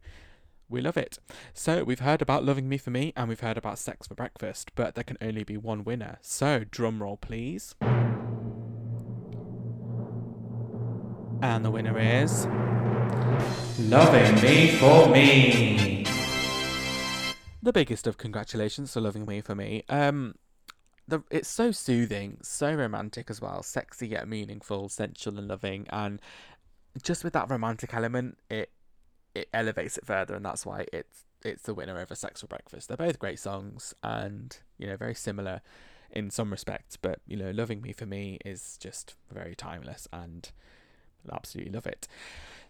we 0.71 0.81
love 0.81 0.97
it. 0.97 1.19
So 1.53 1.83
we've 1.83 2.01
heard 2.01 2.23
about 2.23 2.45
Loving 2.45 2.69
Me 2.69 2.79
for 2.79 2.91
Me 2.91 3.13
and 3.17 3.29
we've 3.29 3.41
heard 3.41 3.59
about 3.59 3.79
Sex 3.79 4.07
for 4.07 4.15
Breakfast, 4.15 4.71
but 4.77 4.95
there 4.95 5.05
can 5.05 5.19
only 5.21 5.43
be 5.43 5.57
one 5.57 5.83
winner. 5.83 6.19
So 6.23 6.65
drum 6.71 7.03
roll 7.03 7.17
please. 7.17 7.75
And 11.43 11.65
the 11.65 11.71
winner 11.71 11.99
is 11.99 12.47
Loving 13.89 14.35
Me 14.43 14.73
For 14.73 15.09
Me. 15.09 16.05
The 17.63 17.73
biggest 17.73 18.07
of 18.07 18.19
congratulations 18.19 18.93
to 18.93 19.01
Loving 19.01 19.25
Me 19.25 19.41
For 19.41 19.55
Me. 19.55 19.85
Um, 19.89 20.35
the 21.09 21.23
it's 21.31 21.49
so 21.49 21.71
soothing, 21.71 22.39
so 22.43 22.75
romantic 22.75 23.31
as 23.31 23.41
well, 23.41 23.63
sexy 23.63 24.09
yet 24.09 24.29
meaningful, 24.29 24.89
sensual 24.91 25.39
and 25.39 25.49
loving, 25.49 25.87
and 25.91 26.21
just 27.03 27.25
with 27.25 27.33
that 27.33 27.51
romantic 27.51 27.95
element, 27.95 28.37
it 28.51 28.71
it 29.35 29.49
elevates 29.55 29.97
it 29.97 30.07
further, 30.07 30.35
and 30.35 30.45
that's 30.45 30.67
why 30.67 30.85
it's 30.93 31.25
it's 31.43 31.63
the 31.63 31.75
winner 31.75 31.99
over 31.99 32.15
Sex 32.15 32.43
for 32.43 32.49
Breakfast. 32.49 32.89
They're 32.89 32.97
both 32.99 33.19
great 33.19 33.39
songs, 33.39 33.95
and 34.03 34.59
you 34.79 34.87
know 34.87 34.97
very 34.97 35.15
similar 35.15 35.63
in 36.11 36.31
some 36.31 36.51
respects, 36.51 36.97
but 36.97 37.21
you 37.27 37.37
know, 37.37 37.51
Loving 37.51 37.81
Me 37.81 37.93
for 37.93 38.05
Me 38.05 38.39
is 38.45 38.77
just 38.79 39.15
very 39.33 39.55
timeless 39.55 40.07
and 40.13 40.51
I 41.31 41.37
absolutely 41.37 41.73
love 41.73 41.87
it. 41.87 42.09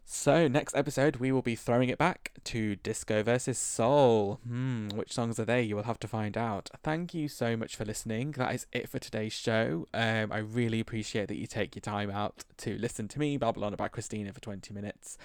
So, 0.04 0.48
next 0.48 0.74
episode, 0.74 1.16
we 1.16 1.30
will 1.30 1.40
be 1.40 1.54
throwing 1.54 1.88
it 1.88 1.96
back 1.96 2.32
to 2.44 2.74
Disco 2.76 3.22
versus 3.22 3.58
Soul. 3.58 4.40
Hmm, 4.44 4.88
which 4.88 5.12
songs 5.12 5.38
are 5.38 5.44
they? 5.44 5.62
You 5.62 5.76
will 5.76 5.84
have 5.84 6.00
to 6.00 6.08
find 6.08 6.36
out. 6.36 6.68
Thank 6.82 7.14
you 7.14 7.28
so 7.28 7.56
much 7.56 7.76
for 7.76 7.84
listening. 7.84 8.32
That 8.32 8.52
is 8.52 8.66
it 8.72 8.88
for 8.88 8.98
today's 8.98 9.32
show. 9.32 9.86
Um, 9.94 10.32
I 10.32 10.38
really 10.38 10.80
appreciate 10.80 11.28
that 11.28 11.36
you 11.36 11.46
take 11.46 11.76
your 11.76 11.82
time 11.82 12.10
out 12.10 12.44
to 12.58 12.76
listen 12.76 13.06
to 13.08 13.20
me 13.20 13.36
babble 13.36 13.64
on 13.64 13.72
about 13.72 13.92
Christina 13.92 14.32
for 14.32 14.40
20 14.40 14.74
minutes. 14.74 15.16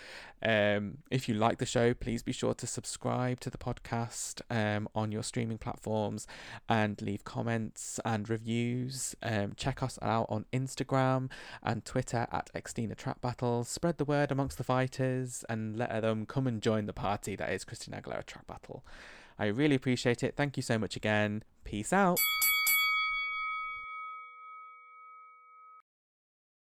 Um, 0.43 0.99
if 1.09 1.27
you 1.27 1.33
like 1.33 1.57
the 1.57 1.65
show, 1.65 1.95
please 1.95 2.21
be 2.21 2.31
sure 2.31 2.53
to 2.53 2.67
subscribe 2.67 3.39
to 3.39 3.49
the 3.49 3.57
podcast 3.57 4.41
um, 4.51 4.87
on 4.93 5.11
your 5.11 5.23
streaming 5.23 5.57
platforms 5.57 6.27
and 6.69 7.01
leave 7.01 7.23
comments 7.23 7.99
and 8.05 8.29
reviews. 8.29 9.15
Um, 9.23 9.53
check 9.55 9.81
us 9.81 9.97
out 10.03 10.27
on 10.29 10.45
Instagram 10.53 11.31
and 11.63 11.83
Twitter 11.83 12.27
at 12.31 12.51
Xtina 12.53 12.95
Track 12.95 13.19
Battle. 13.21 13.63
Spread 13.63 13.97
the 13.97 14.05
word 14.05 14.31
amongst 14.31 14.59
the 14.59 14.63
fighters 14.65 15.45
and 15.47 15.77
let 15.77 16.01
them 16.01 16.25
come 16.25 16.47
and 16.47 16.61
join 16.61 16.87
the 16.87 16.93
party 16.93 17.35
that 17.35 17.51
is 17.51 17.63
Christina 17.63 18.01
Aguilera 18.01 18.25
Track 18.25 18.47
Battle. 18.47 18.83
I 19.37 19.45
really 19.47 19.75
appreciate 19.75 20.23
it. 20.23 20.35
Thank 20.35 20.57
you 20.57 20.63
so 20.63 20.79
much 20.79 20.95
again. 20.95 21.43
Peace 21.63 21.93
out. 21.93 22.17